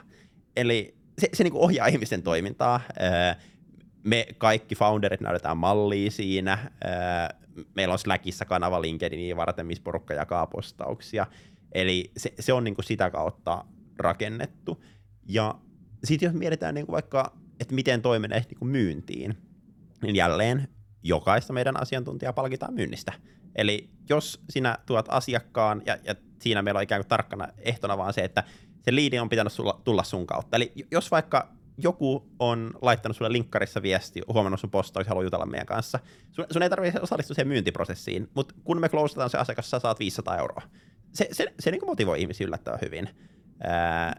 [0.56, 2.80] eli se, se niin kuin ohjaa ihmisten toimintaa.
[4.04, 6.70] Me kaikki founderit näytetään mallia siinä.
[7.74, 11.26] Meillä on Slackissa kanava LinkedInin varten, missä porukka jakaa postauksia.
[11.72, 13.64] Eli se, se on niin kuin sitä kautta
[13.98, 14.84] rakennettu.
[15.28, 15.54] Ja
[16.04, 19.36] sitten jos mietitään niin kuin vaikka, että miten toiminee niin myyntiin,
[20.02, 20.68] niin jälleen
[21.02, 23.12] jokaista meidän asiantuntijaa palkitaan myynnistä.
[23.54, 28.12] Eli jos sinä tuot asiakkaan, ja, ja siinä meillä on ikään kuin tarkkana ehtona vaan
[28.12, 28.44] se, että
[28.82, 30.56] se liidi on pitänyt sulla, tulla sun kautta.
[30.56, 31.48] Eli jos vaikka
[31.78, 35.98] joku on laittanut sulle linkkarissa viesti, huomannut sun postaus, haluaa jutella meidän kanssa,
[36.30, 39.98] sun, sun ei tarvitse osallistua siihen myyntiprosessiin, mutta kun me closetaan se asiakas, sä saat
[39.98, 40.62] 500 euroa.
[41.12, 43.08] Se, se, se niin motivoi ihmisiä yllättävän hyvin.
[43.64, 44.16] Ää,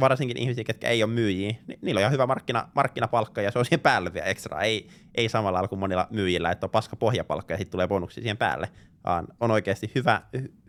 [0.00, 3.58] varsinkin ihmisiä, jotka ei ole myyjiä, niin niillä on ihan hyvä markkina, markkinapalkka ja se
[3.58, 4.60] on siihen päälle vielä ekstra.
[4.60, 8.22] Ei, ei samalla lailla kuin monilla myyjillä, että on paska pohjapalkka ja sitten tulee bonuksia
[8.22, 8.68] siihen päälle,
[9.04, 10.22] vaan on oikeasti hyvä,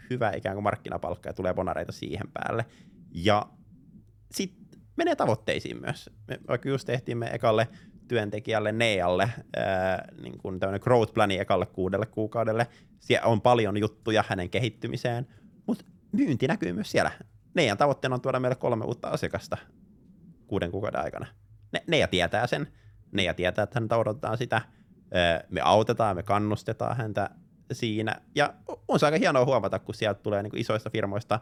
[0.10, 2.66] hyvä ikään kuin markkinapalkka ja tulee bonareita siihen päälle.
[3.12, 3.46] Ja
[4.32, 6.10] sitten menee tavoitteisiin myös.
[6.28, 7.68] Me vaikka just tehtiin me ekalle
[8.08, 12.68] työntekijälle Nealle ää, niin kuin tämmöinen growth plani ekalle kuudelle kuukaudelle.
[13.00, 15.28] Siellä on paljon juttuja hänen kehittymiseen,
[15.68, 17.12] mutta myynti näkyy myös siellä.
[17.54, 19.58] Neijan tavoitteena on tuoda meille kolme uutta asiakasta
[20.48, 21.26] kuuden kuukauden aikana.
[21.72, 22.68] Ne, Neija tietää sen.
[23.12, 24.62] Neija tietää, että häntä odotetaan sitä.
[25.50, 27.30] Me autetaan, me kannustetaan häntä
[27.72, 28.16] siinä.
[28.36, 28.54] Ja
[28.88, 31.40] on se aika hienoa huomata, kun sieltä tulee niin isoista firmoista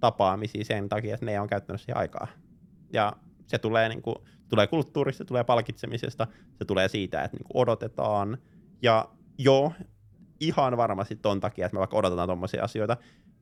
[0.00, 2.26] tapaamisia sen takia, että ne on käyttänyt siihen aikaa.
[2.92, 3.12] Ja
[3.46, 4.16] se tulee, niin kuin,
[4.48, 6.26] tulee kulttuurista, se tulee palkitsemisesta,
[6.58, 8.38] se tulee siitä, että niin kuin odotetaan.
[8.82, 9.72] Ja joo,
[10.40, 12.96] ihan varmasti ton takia, että me vaikka odotetaan tuommoisia asioita,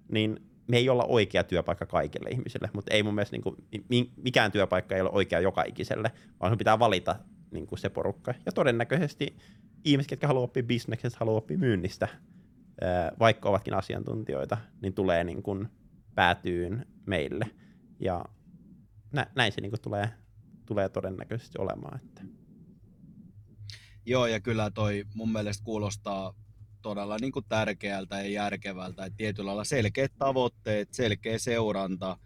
[0.09, 3.57] niin me ei olla oikea työpaikka kaikille ihmisille, mutta ei mun mielestä niin kuin,
[4.17, 7.17] mikään työpaikka ei ole oikea joka ikiselle, vaan sun pitää valita
[7.51, 8.35] niin kuin se porukka.
[8.47, 9.37] Ja todennäköisesti
[9.85, 12.09] ihmiset, jotka haluaa oppia bisneksestä, haluaa oppia myynnistä,
[13.19, 15.69] vaikka ovatkin asiantuntijoita, niin tulee niin kuin
[16.15, 17.51] päätyyn meille.
[18.01, 18.25] Ja
[19.13, 20.11] nä, näin se niin kuin tulee,
[20.67, 22.01] tulee todennäköisesti olemaan.
[22.05, 22.23] Että.
[24.07, 26.35] Joo, ja kyllä toi mun mielestä kuulostaa
[26.87, 32.19] todella niin kuin tärkeältä ja järkevältä, että tietyllä lailla selkeät tavoitteet, selkeä seuranta,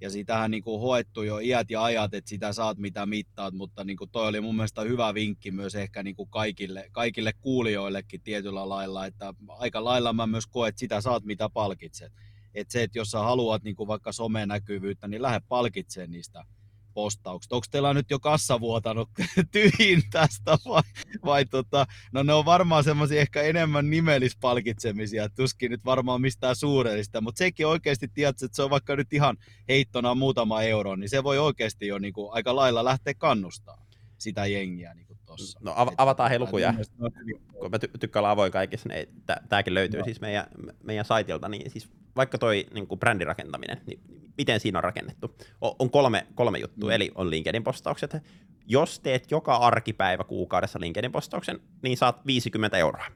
[0.00, 3.84] ja sitähän niin kuin hoettu jo iät ja ajat, että sitä saat mitä mittaat, mutta
[3.84, 8.20] niin kuin toi oli mun mielestä hyvä vinkki myös ehkä niin kuin kaikille, kaikille kuulijoillekin
[8.20, 12.12] tietyllä lailla, että aika lailla mä myös koen, että sitä saat mitä palkitset.
[12.54, 16.44] Että se, että jos sä haluat niin kuin vaikka somenäkyvyyttä, niin lähde palkitsemaan niistä
[16.96, 17.52] postaukset.
[17.52, 19.10] Onko teillä nyt jo kassa vuotanut
[19.52, 20.82] tyhjin tästä vai,
[21.24, 27.20] vai tota, no ne on varmaan semmoisia ehkä enemmän nimellispalkitsemisia, tuskin nyt varmaan mistään suurellista,
[27.20, 29.36] mutta sekin oikeasti tiedät, että se on vaikka nyt ihan
[29.68, 33.86] heittona muutama euro, niin se voi oikeasti jo niin kuin aika lailla lähteä kannustaa
[34.18, 35.58] sitä jengiä niin kuin tossa.
[35.62, 36.74] No av- avataan he lukuja,
[37.60, 39.08] kun mä ty- tykkään olla avoin kaikissa, niin
[39.48, 40.04] tämäkin löytyy no.
[40.04, 40.46] siis meidän,
[40.82, 44.00] meidän saitilta, niin siis vaikka toi niin kuin brändirakentaminen, niin
[44.38, 45.36] miten siinä on rakennettu?
[45.60, 46.94] On kolme, kolme juttua, mm.
[46.94, 48.22] eli on LinkedIn-postaukset.
[48.66, 53.06] Jos teet joka arkipäivä kuukaudessa LinkedIn-postauksen, niin saat 50 euroa.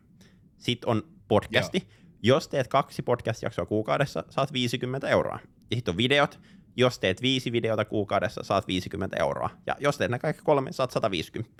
[0.59, 1.79] Sitten on podcasti.
[1.79, 2.01] Joo.
[2.23, 5.39] Jos teet kaksi podcast-jaksoa kuukaudessa, saat 50 euroa.
[5.71, 6.41] Ja sitten on videot.
[6.77, 9.51] Jos teet viisi videota kuukaudessa, saat 50 euroa.
[9.66, 11.51] Ja jos teet nämä kaikki kolme, saat 150.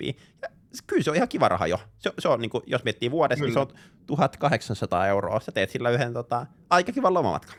[0.41, 0.49] Ja
[0.87, 1.79] kyllä se on ihan kiva raha jo.
[1.97, 3.67] Se, se on, niin kuin, jos miettii vuodessa, niin se on
[4.07, 5.39] 1800 euroa.
[5.39, 7.55] Sä teet sillä yhden tota, aika kivan lomamatkan.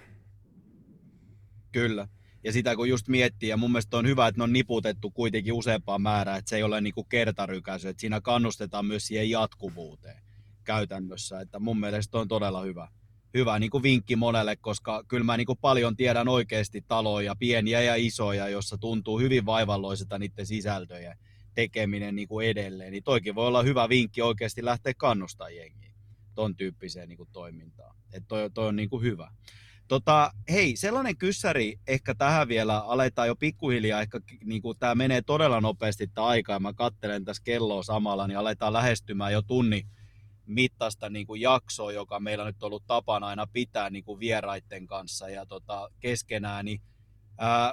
[1.73, 2.09] Kyllä.
[2.45, 5.53] Ja sitä kun just miettii, ja mun mielestä on hyvä, että ne on niputettu kuitenkin
[5.53, 10.23] useampaan määrään, että se ei ole niin kuin kertarykäisy, että siinä kannustetaan myös siihen jatkuvuuteen
[10.65, 12.89] käytännössä, että mun mielestä on todella hyvä,
[13.35, 17.83] hyvä niin kuin vinkki monelle, koska kyllä mä niin kuin paljon tiedän oikeasti taloja, pieniä
[17.83, 21.19] ja isoja, jossa tuntuu hyvin vaivalloiselta niiden sisältöjen
[21.55, 25.93] tekeminen niin kuin edelleen, niin toikin voi olla hyvä vinkki oikeasti lähteä kannustaa jengiä
[26.35, 27.97] ton tyyppiseen niin kuin toimintaan.
[28.13, 29.31] Että toi, toi on niin kuin hyvä.
[29.89, 35.23] Tota, hei, sellainen kyssäri ehkä tähän vielä, aletaan jo pikkuhiljaa, ehkä niin kuin tämä menee
[35.23, 39.87] todella nopeasti tämä aika, ja mä kattelen tässä kelloa samalla, niin aletaan lähestymään jo tunni
[40.47, 44.87] mittaista niin kuin jaksoa, joka meillä nyt on ollut tapana aina pitää niin kuin vieraiden
[44.87, 46.81] kanssa ja tota, keskenään, niin
[47.39, 47.73] ää,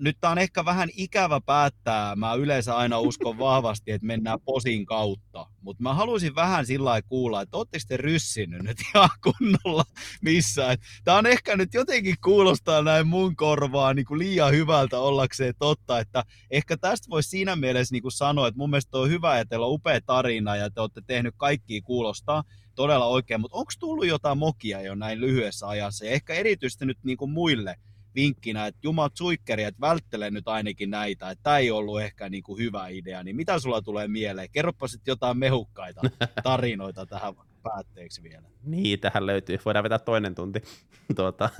[0.00, 2.16] nyt tämä on ehkä vähän ikävä päättää.
[2.16, 5.46] Mä yleensä aina uskon vahvasti, että mennään posin kautta.
[5.60, 9.84] Mutta mä haluaisin vähän sillä kuulla, että ootteko te ryssinyt nyt ihan kunnolla
[10.22, 10.76] missään.
[11.04, 15.98] Tämä on ehkä nyt jotenkin kuulostaa näin mun korvaan niin kuin liian hyvältä ollakseen totta,
[15.98, 19.48] että ehkä tästä voisi siinä mielessä niin kuin sanoa, että mun mielestä on hyvä, että
[19.48, 24.06] teillä on upea tarina ja te olette tehnyt kaikki kuulostaa todella oikein, mutta onko tullut
[24.06, 27.76] jotain mokia jo näin lyhyessä ajassa ja ehkä erityisesti nyt niin kuin muille–
[28.14, 32.42] vinkkinä, että jumat suikkeri, että välttele nyt ainakin näitä, että tämä ei ollut ehkä niin
[32.42, 34.50] kuin hyvä idea, niin mitä sulla tulee mieleen?
[34.52, 36.00] Kerropa sitten jotain mehukkaita
[36.42, 38.48] tarinoita tähän päätteeksi vielä.
[38.62, 39.58] Niin, tähän löytyy.
[39.64, 40.62] Voidaan vetää toinen tunti.
[41.16, 41.50] tuota.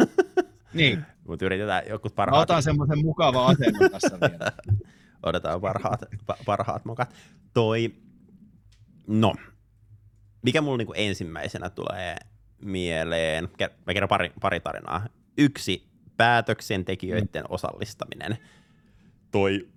[0.75, 1.05] Niin.
[1.27, 2.43] Mutta yritetään joku Mä parhaat.
[2.43, 4.53] otan semmoisen mukavan asennon tässä vielä.
[5.23, 7.15] Otetaan parhaat, pa- parhaat mokat.
[7.55, 7.95] Toi,
[9.07, 9.35] no,
[10.43, 12.17] mikä mulla niinku ensimmäisenä tulee
[12.65, 13.49] mieleen,
[13.87, 15.07] mä kerron pari, pari tarinaa.
[15.39, 15.90] Yksi,
[16.21, 18.39] päätöksentekijöiden osallistaminen.
[19.31, 19.69] Toi,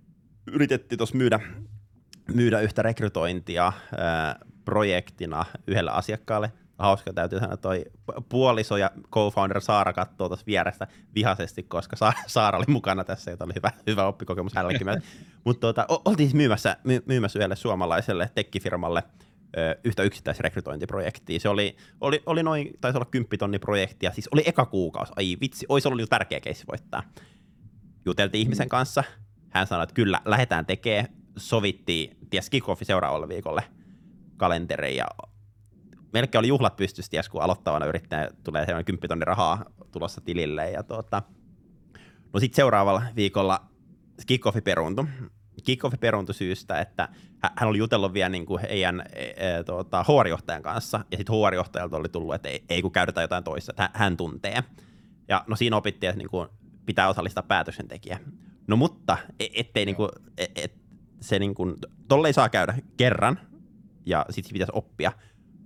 [0.52, 1.40] yritettiin tuossa myydä,
[2.34, 6.52] myydä yhtä rekrytointia ää, projektina yhdelle asiakkaalle.
[6.78, 7.84] Hauska täytyy sanoa, toi
[8.28, 13.36] puoliso ja co-founder Saara katsoo tuossa vierestä vihaisesti, koska Sa- Saara oli mukana tässä, ja
[13.40, 14.86] oli hyvä, hyvä oppikokemus hänellekin.
[15.44, 19.02] Mutta tuota, oltiin myymässä, my- myymässä yhdelle suomalaiselle tekkifirmalle
[19.84, 21.40] yhtä yksittäisrekrytointiprojektia.
[21.40, 25.12] Se oli, oli, oli noin, taisi olla 10 tonni projektia, siis oli eka kuukausi.
[25.16, 27.02] Ai vitsi, olisi ollut niinku tärkeä keissi voittaa.
[28.04, 29.04] Juteltiin ihmisen kanssa,
[29.50, 33.62] hän sanoi, että kyllä, lähdetään tekemään, sovittiin, ties kick-offi seuraavalle viikolle
[34.36, 35.06] kalenteriin ja
[36.12, 40.70] melkein oli juhlat pystyssä, ties kun aloittavana yrittäjä tulee sellainen 10 tonni rahaa tulossa tilille
[40.70, 41.22] ja tuota,
[42.32, 43.60] no sitten seuraavalla viikolla
[44.32, 45.04] kick-offi peruuntui.
[45.64, 47.08] Kick-offi peruuntui syystä, että
[47.38, 51.34] hä- hän oli jutellut vielä niin kuin heidän e, e, tuota, HR-johtajan kanssa, ja sitten
[51.34, 54.64] HR-johtajalta oli tullut, että ei, ei kun käydetään jotain toista, että hän, tuntee.
[55.28, 56.48] Ja no siinä opittiin, että niin kuin
[56.86, 58.20] pitää osallistaa päätöksentekijä.
[58.66, 60.08] No mutta, e- ettei niin kuin,
[60.38, 60.74] et, et,
[61.20, 61.74] se niin kuin,
[62.08, 63.38] tolle ei saa käydä kerran,
[64.06, 65.12] ja sitten pitäisi oppia.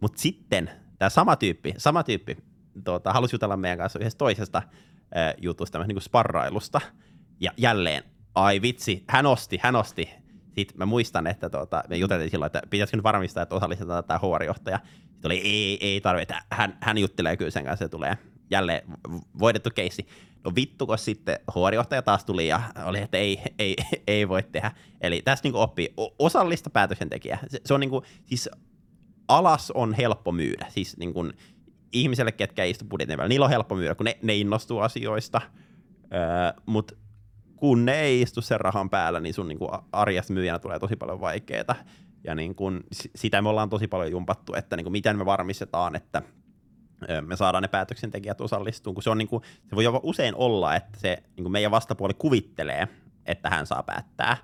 [0.01, 2.37] Mutta sitten tämä sama tyyppi, sama tyyppi
[2.85, 4.63] tuota, halusi jutella meidän kanssa yhdessä toisesta
[5.17, 6.81] äh, jutusta, tämmöistä niin sparrailusta.
[7.41, 8.03] Ja jälleen,
[8.35, 10.11] ai vitsi, hän osti, hän osti.
[10.55, 14.19] Sitten mä muistan, että tuota, me juteltiin silloin, että pitäisikö nyt varmistaa, että osallistetaan tämä
[14.19, 14.81] HR-johtaja.
[15.01, 18.19] Sitten oli, ei, ei tarvitse, hän, hän juttelee kyllä sen kanssa, se tulee
[18.51, 18.83] jälleen
[19.39, 20.07] voitettu keissi.
[20.45, 23.77] No vittu, kun sitten HR-johtaja taas tuli ja oli, että ei, ei,
[24.07, 24.73] ei voi tehdä.
[25.01, 27.39] Eli tässä niin oppii osallista päätöksentekijää.
[27.49, 28.51] Se, se on niin kuin, siis
[29.29, 30.67] alas on helppo myydä.
[30.69, 31.33] Siis niin kuin,
[31.93, 35.41] ihmiselle, ketkä ei istu budjetin välillä, niillä on helppo myydä, kun ne, ne innostuu asioista,
[36.15, 36.95] öö, mutta
[37.61, 40.97] kun ne ei istu sen rahan päällä, niin sun niin kuin arjesta myyjänä tulee tosi
[40.97, 41.75] paljon vaikeaa.
[42.25, 45.97] Ja niin kuin, sitä me ollaan tosi paljon jumpattu, että niin kuin miten me varmistetaan,
[45.97, 46.23] että
[47.21, 50.77] me saadaan ne päätöksentekijät osallistumaan, kun se, on niin kuin, se voi jopa usein olla,
[50.77, 52.89] että se niin kuin meidän vastapuoli kuvittelee,
[53.27, 54.37] että hän saa päättää,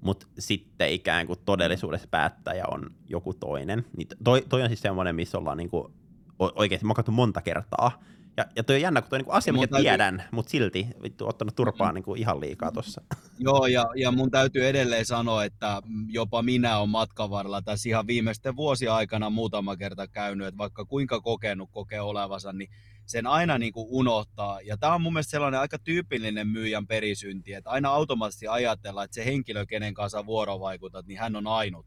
[0.00, 3.84] mutta sitten ikään kuin todellisuudessa päättäjä on joku toinen.
[3.96, 5.92] Niin toi, toi on siis semmoinen, missä ollaan niin kuin
[6.38, 8.02] oikeasti mokattu monta kertaa.
[8.36, 9.84] Ja, ja toi on jännä, kun toi on niin asia, mikä täytyy...
[9.84, 11.94] tiedän, mutta silti vittu ottanut turpaa mm.
[11.94, 13.02] niin kuin ihan liikaa tuossa.
[13.38, 18.06] Joo, ja, ja mun täytyy edelleen sanoa, että jopa minä olen matkan varrella tässä ihan
[18.06, 22.70] viimeisten vuosien aikana muutama kerta käynyt, että vaikka kuinka kokenut kokee olevansa, niin
[23.06, 24.60] sen aina niin kuin unohtaa.
[24.60, 29.14] Ja tämä on mun mielestä sellainen aika tyypillinen myyjän perisynti, että aina automaattisesti ajatellaan, että
[29.14, 31.86] se henkilö, kenen kanssa vuorovaikutat, niin hän on ainut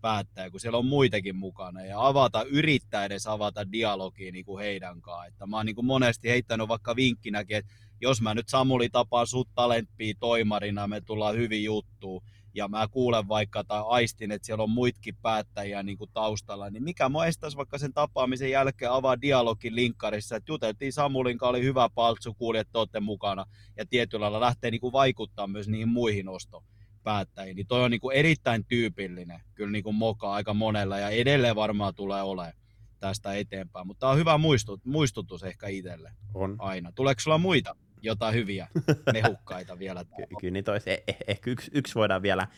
[0.00, 5.00] päättäjä, kun siellä on muitakin mukana ja avata, yrittää edes avata dialogia niin kuin heidän
[5.00, 5.28] kanssaan.
[5.28, 9.26] Että mä oon niin kuin monesti heittänyt vaikka vinkkinäkin, että jos mä nyt Samuli tapaan
[9.26, 12.22] sut talentpii toimarina, me tullaan hyvin juttuun,
[12.54, 16.82] ja mä kuulen vaikka tai aistin, että siellä on muitkin päättäjiä niin kuin taustalla, niin
[16.82, 21.62] mikä mua estäisi vaikka sen tapaamisen jälkeen avaa dialogin linkkarissa, että juteltiin Samulin kanssa, oli
[21.62, 23.44] hyvä paltsu, kuuli, että olette mukana,
[23.76, 26.64] ja tietyllä lailla lähtee niin kuin vaikuttaa myös niihin muihin ostoon
[27.08, 31.08] päättäjiin, niin toi on niin kuin erittäin tyypillinen, kyllä niin kuin moka aika monella, ja
[31.08, 32.52] edelleen varmaan tulee olemaan
[33.00, 36.56] tästä eteenpäin, mutta tämä on hyvä muistut, muistutus ehkä itselle on.
[36.58, 36.92] aina.
[36.92, 38.68] Tuleeko sulla muita jotain hyviä
[39.12, 40.04] mehukkaita vielä?
[40.04, 42.48] Ky- kyllä niitä olisi, eh- ehkä yksi, yksi voidaan vielä,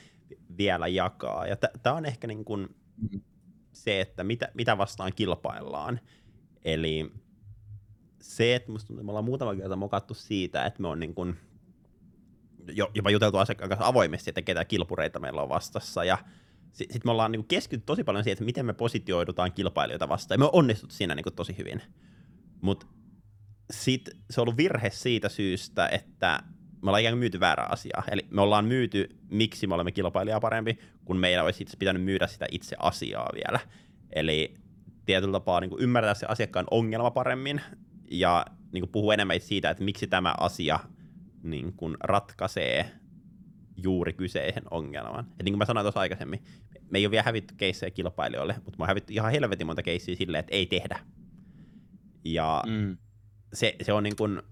[0.59, 3.21] vielä jakaa, ja tämä on ehkä niin kuin mm-hmm.
[3.73, 6.01] se, että mitä, mitä vastaan kilpaillaan,
[6.65, 7.13] eli
[8.21, 11.37] se, että musta me ollaan muutama kerta mokattu siitä, että me on niin kuin,
[12.95, 16.19] jopa juteltu asiakkaan kanssa avoimesti, että ketä kilpureita meillä on vastassa, ja
[16.73, 20.35] sitten sit me ollaan niin keskitytty tosi paljon siihen, että miten me positioidutaan kilpailijoita vastaan,
[20.35, 21.83] ja me on onnistuttu siinä niin tosi hyvin.
[22.61, 22.87] Mutta
[23.71, 26.43] sitten se on ollut virhe siitä syystä, että
[26.83, 28.03] me ollaan ikään kuin myyty väärää asiaa.
[28.11, 32.27] Eli me ollaan myyty, miksi me olemme kilpailijaa parempi, kun meillä olisi itse pitänyt myydä
[32.27, 33.61] sitä itse asiaa vielä.
[34.13, 34.55] Eli
[35.07, 37.61] tietyllä tapaa niin ymmärtää se asiakkaan ongelma paremmin,
[38.11, 40.79] ja niin puhua enemmän siitä, että miksi tämä asia
[41.43, 42.91] niin kuin ratkaisee
[43.77, 45.27] juuri kyseisen ongelman.
[45.39, 46.45] Et niin kuin mä sanoin tuossa aikaisemmin,
[46.91, 50.15] me ei ole vielä hävitty keissejä kilpailijoille, mutta me on hävitty ihan helvetin monta keissiä
[50.15, 50.99] silleen, että ei tehdä.
[52.25, 52.97] Ja mm.
[53.53, 54.43] se, se, on niin kuin,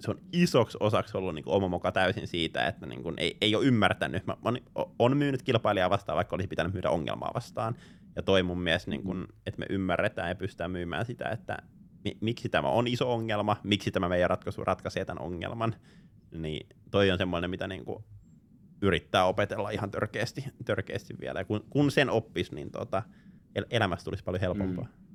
[0.00, 3.36] se on isoksi osaksi ollut niin kuin oma moka täysin siitä, että niin kuin ei,
[3.40, 4.26] ei ole ymmärtänyt.
[4.26, 4.52] Mä, mä
[4.98, 7.76] on myynyt kilpailijaa vastaan, vaikka olisi pitänyt myydä ongelmaa vastaan.
[8.16, 11.56] Ja toi mun mielestä, niin kuin, että me ymmärretään ja pystytään myymään sitä, että
[12.20, 15.74] miksi tämä on iso ongelma, miksi tämä meidän ratkaisu ratkaisee tämän ongelman,
[16.30, 18.04] niin toi on semmoinen, mitä niin kuin
[18.82, 21.40] yrittää opetella ihan törkeästi, törkeästi vielä.
[21.40, 23.02] Ja kun, kun sen oppisi, niin tota,
[23.54, 24.84] el- elämästä tulisi paljon helpompaa.
[24.84, 25.06] Mm.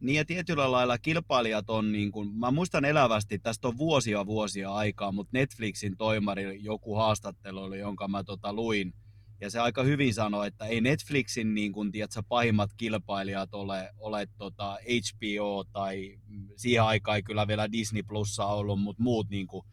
[0.00, 4.74] Niin ja tietyllä lailla kilpailijat on, niin kuin, mä muistan elävästi, tästä on vuosia vuosia
[4.74, 8.94] aikaa, mutta Netflixin toimari joku haastattelu oli, jonka mä tota luin,
[9.42, 14.28] ja se aika hyvin sanoi, että ei Netflixin niin kuin, tiedätkö, pahimmat kilpailijat ole, ole
[14.38, 16.18] tota HBO tai
[16.56, 19.66] siihen aikaan ei kyllä vielä Disney Plussa ollut, mutta muut niin kuin,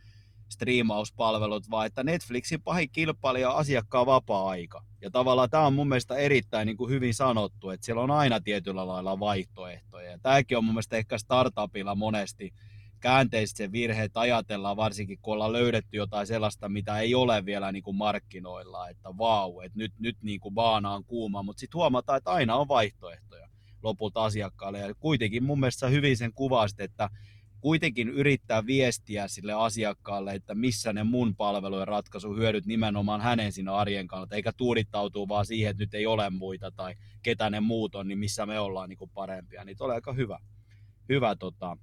[0.50, 4.84] striimauspalvelut, vaan että Netflixin pahin kilpailija on asiakkaan vapaa-aika.
[5.02, 8.42] Ja tavallaan tämä on mun mielestä erittäin niin kuin hyvin sanottu, että siellä on aina
[8.42, 10.12] tietyllä lailla vaihtoehtoja.
[10.12, 12.54] Ja tämäkin on mun mielestä ehkä startupilla monesti
[13.00, 17.72] käänteisesti se virhe, että ajatellaan varsinkin, kun ollaan löydetty jotain sellaista, mitä ei ole vielä
[17.72, 21.78] niin kuin markkinoilla, että vau, että nyt, nyt niin kuin baana on kuuma, mutta sitten
[21.78, 23.50] huomataan, että aina on vaihtoehtoja
[23.84, 24.80] lopulta asiakkaalle.
[24.80, 27.10] Ja kuitenkin mun mielestä hyvin sen kuvasit, että
[27.62, 34.08] kuitenkin yrittää viestiä sille asiakkaalle, että missä ne mun palvelujen ratkaisuhyödyt nimenomaan hänen siinä arjen
[34.08, 38.08] kannalta, eikä tuudittautuu vaan siihen, että nyt ei ole muita tai ketä ne muut on,
[38.08, 39.64] niin missä me ollaan niin kuin parempia.
[39.64, 40.40] Niin oli aika hyvä,
[41.10, 41.78] hyvä tota,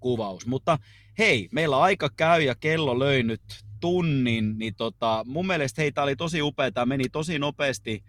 [0.00, 0.46] kuvaus.
[0.46, 0.78] Mutta
[1.18, 3.42] hei, meillä aika käy ja kello löi nyt
[3.80, 8.04] tunnin, niin tota, mun mielestä hei, tämä oli tosi upea, tämä meni tosi nopeasti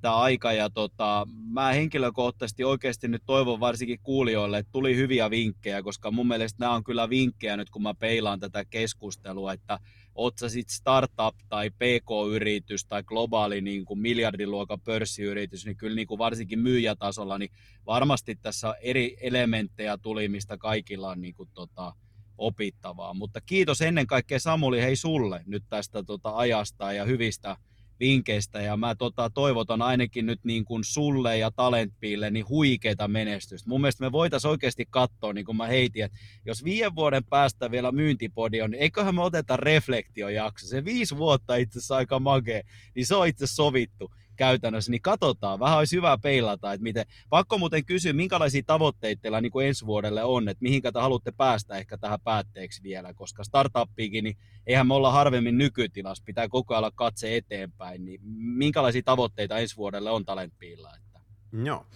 [0.00, 5.82] tämä aika ja tota, mä henkilökohtaisesti oikeasti nyt toivon varsinkin kuulijoille, että tuli hyviä vinkkejä,
[5.82, 9.78] koska mun mielestä nämä on kyllä vinkkejä nyt kun mä peilaan tätä keskustelua, että
[10.14, 16.06] oot sä sit startup tai pk-yritys tai globaali niin kuin miljardiluokan pörssiyritys, niin kyllä niin
[16.06, 17.50] kuin varsinkin myyjätasolla, niin
[17.86, 21.94] varmasti tässä eri elementtejä tuli, mistä kaikilla on niin kuin tota,
[22.38, 23.14] opittavaa.
[23.14, 27.56] Mutta kiitos ennen kaikkea Samuli hei sulle nyt tästä tota, ajasta ja hyvistä
[28.02, 33.68] vinkkeistä ja mä tota, toivotan ainakin nyt niin kuin sulle ja Talentpiille niin huikeita menestystä.
[33.68, 37.70] Mun mielestä me voitaisiin oikeasti katsoa, niin kuin mä heitin, että jos viiden vuoden päästä
[37.70, 40.66] vielä myyntipodi on, niin eiköhän me oteta reflektiojakso.
[40.66, 42.62] Se viisi vuotta itse asiassa aika magee,
[42.94, 45.60] niin se on itse sovittu käytännössä, niin katsotaan.
[45.60, 47.06] Vähän olisi hyvä peilata, että miten.
[47.30, 51.32] Pakko muuten kysyä, minkälaisia tavoitteita teillä niin kuin ensi vuodelle on, että mihinkä te haluatte
[51.36, 56.76] päästä ehkä tähän päätteeksi vielä, koska startuppiikin, niin eihän me olla harvemmin nykytilassa, pitää koko
[56.76, 60.90] ajan katse eteenpäin, niin minkälaisia tavoitteita ensi vuodelle on Talentpiilla?
[60.96, 61.20] Että...
[61.64, 61.86] Joo,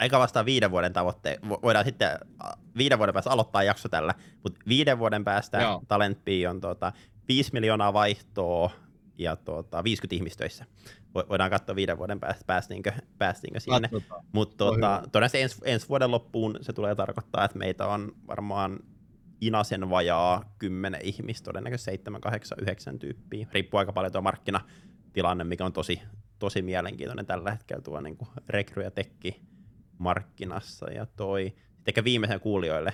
[0.00, 1.38] eikä vastaa viiden vuoden tavoitteen.
[1.48, 2.10] Voidaan sitten
[2.76, 5.58] viiden vuoden päästä aloittaa jakso tällä, mutta viiden vuoden päästä
[5.88, 6.92] Talentpi on tuota,
[7.28, 8.70] 5 miljoonaa vaihtoa
[9.18, 10.64] ja tuota, 50 ihmistöissä
[11.14, 13.90] voidaan katsoa viiden vuoden päästä, päästiinkö, päästiinkö sinne.
[14.32, 18.78] Mutta tuota, todennäköisesti ensi, ensi vuoden loppuun se tulee tarkoittaa, että meitä on varmaan
[19.40, 23.46] Inasen vajaa 10 ihmistä, todennäköisesti 7, 8, 9 tyyppiä.
[23.52, 26.02] Riippuu aika paljon tuo markkinatilanne, mikä on tosi,
[26.38, 29.40] tosi mielenkiintoinen tällä hetkellä tuo niin rekry ja tekki
[29.98, 30.90] markkinassa.
[30.90, 31.52] Ja toi,
[31.86, 32.92] ehkä viimeisen kuulijoille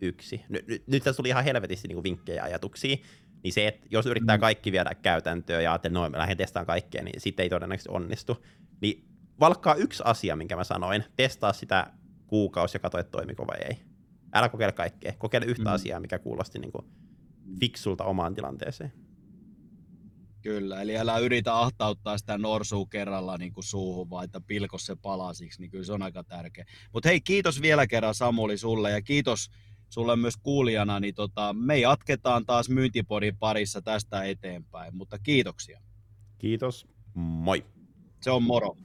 [0.00, 0.44] yksi.
[0.48, 2.96] Nyt, nyt, nyt tässä tuli ihan helvetisti niin vinkkejä ja ajatuksia.
[3.42, 4.40] Niin se, että jos yrittää mm.
[4.40, 8.44] kaikki viedä käytäntöön ja että noin, mä lähden testaamaan kaikkea, niin sitten ei todennäköisesti onnistu.
[8.80, 9.04] Niin
[9.40, 11.92] valkkaa yksi asia, minkä mä sanoin, testaa sitä
[12.26, 13.78] kuukausi ja katso, että toimiko vai ei.
[14.32, 15.74] Älä kokeile kaikkea, kokeile yhtä mm.
[15.74, 16.86] asiaa, mikä kuulosti niin kuin
[17.60, 18.92] fiksulta omaan tilanteeseen.
[20.42, 24.96] Kyllä, eli älä yritä ahtauttaa sitä norsua kerralla niin kuin suuhun, vaan että pilko se
[24.96, 26.64] palasiksi, niin kyllä se on aika tärkeä.
[26.92, 29.50] Mutta hei, kiitos vielä kerran Samuli sulle ja kiitos
[29.92, 35.80] sulle myös kuulijana, niin tota, me jatketaan taas myyntipodin parissa tästä eteenpäin, mutta kiitoksia.
[36.38, 37.66] Kiitos, moi.
[38.20, 38.76] Se on moro.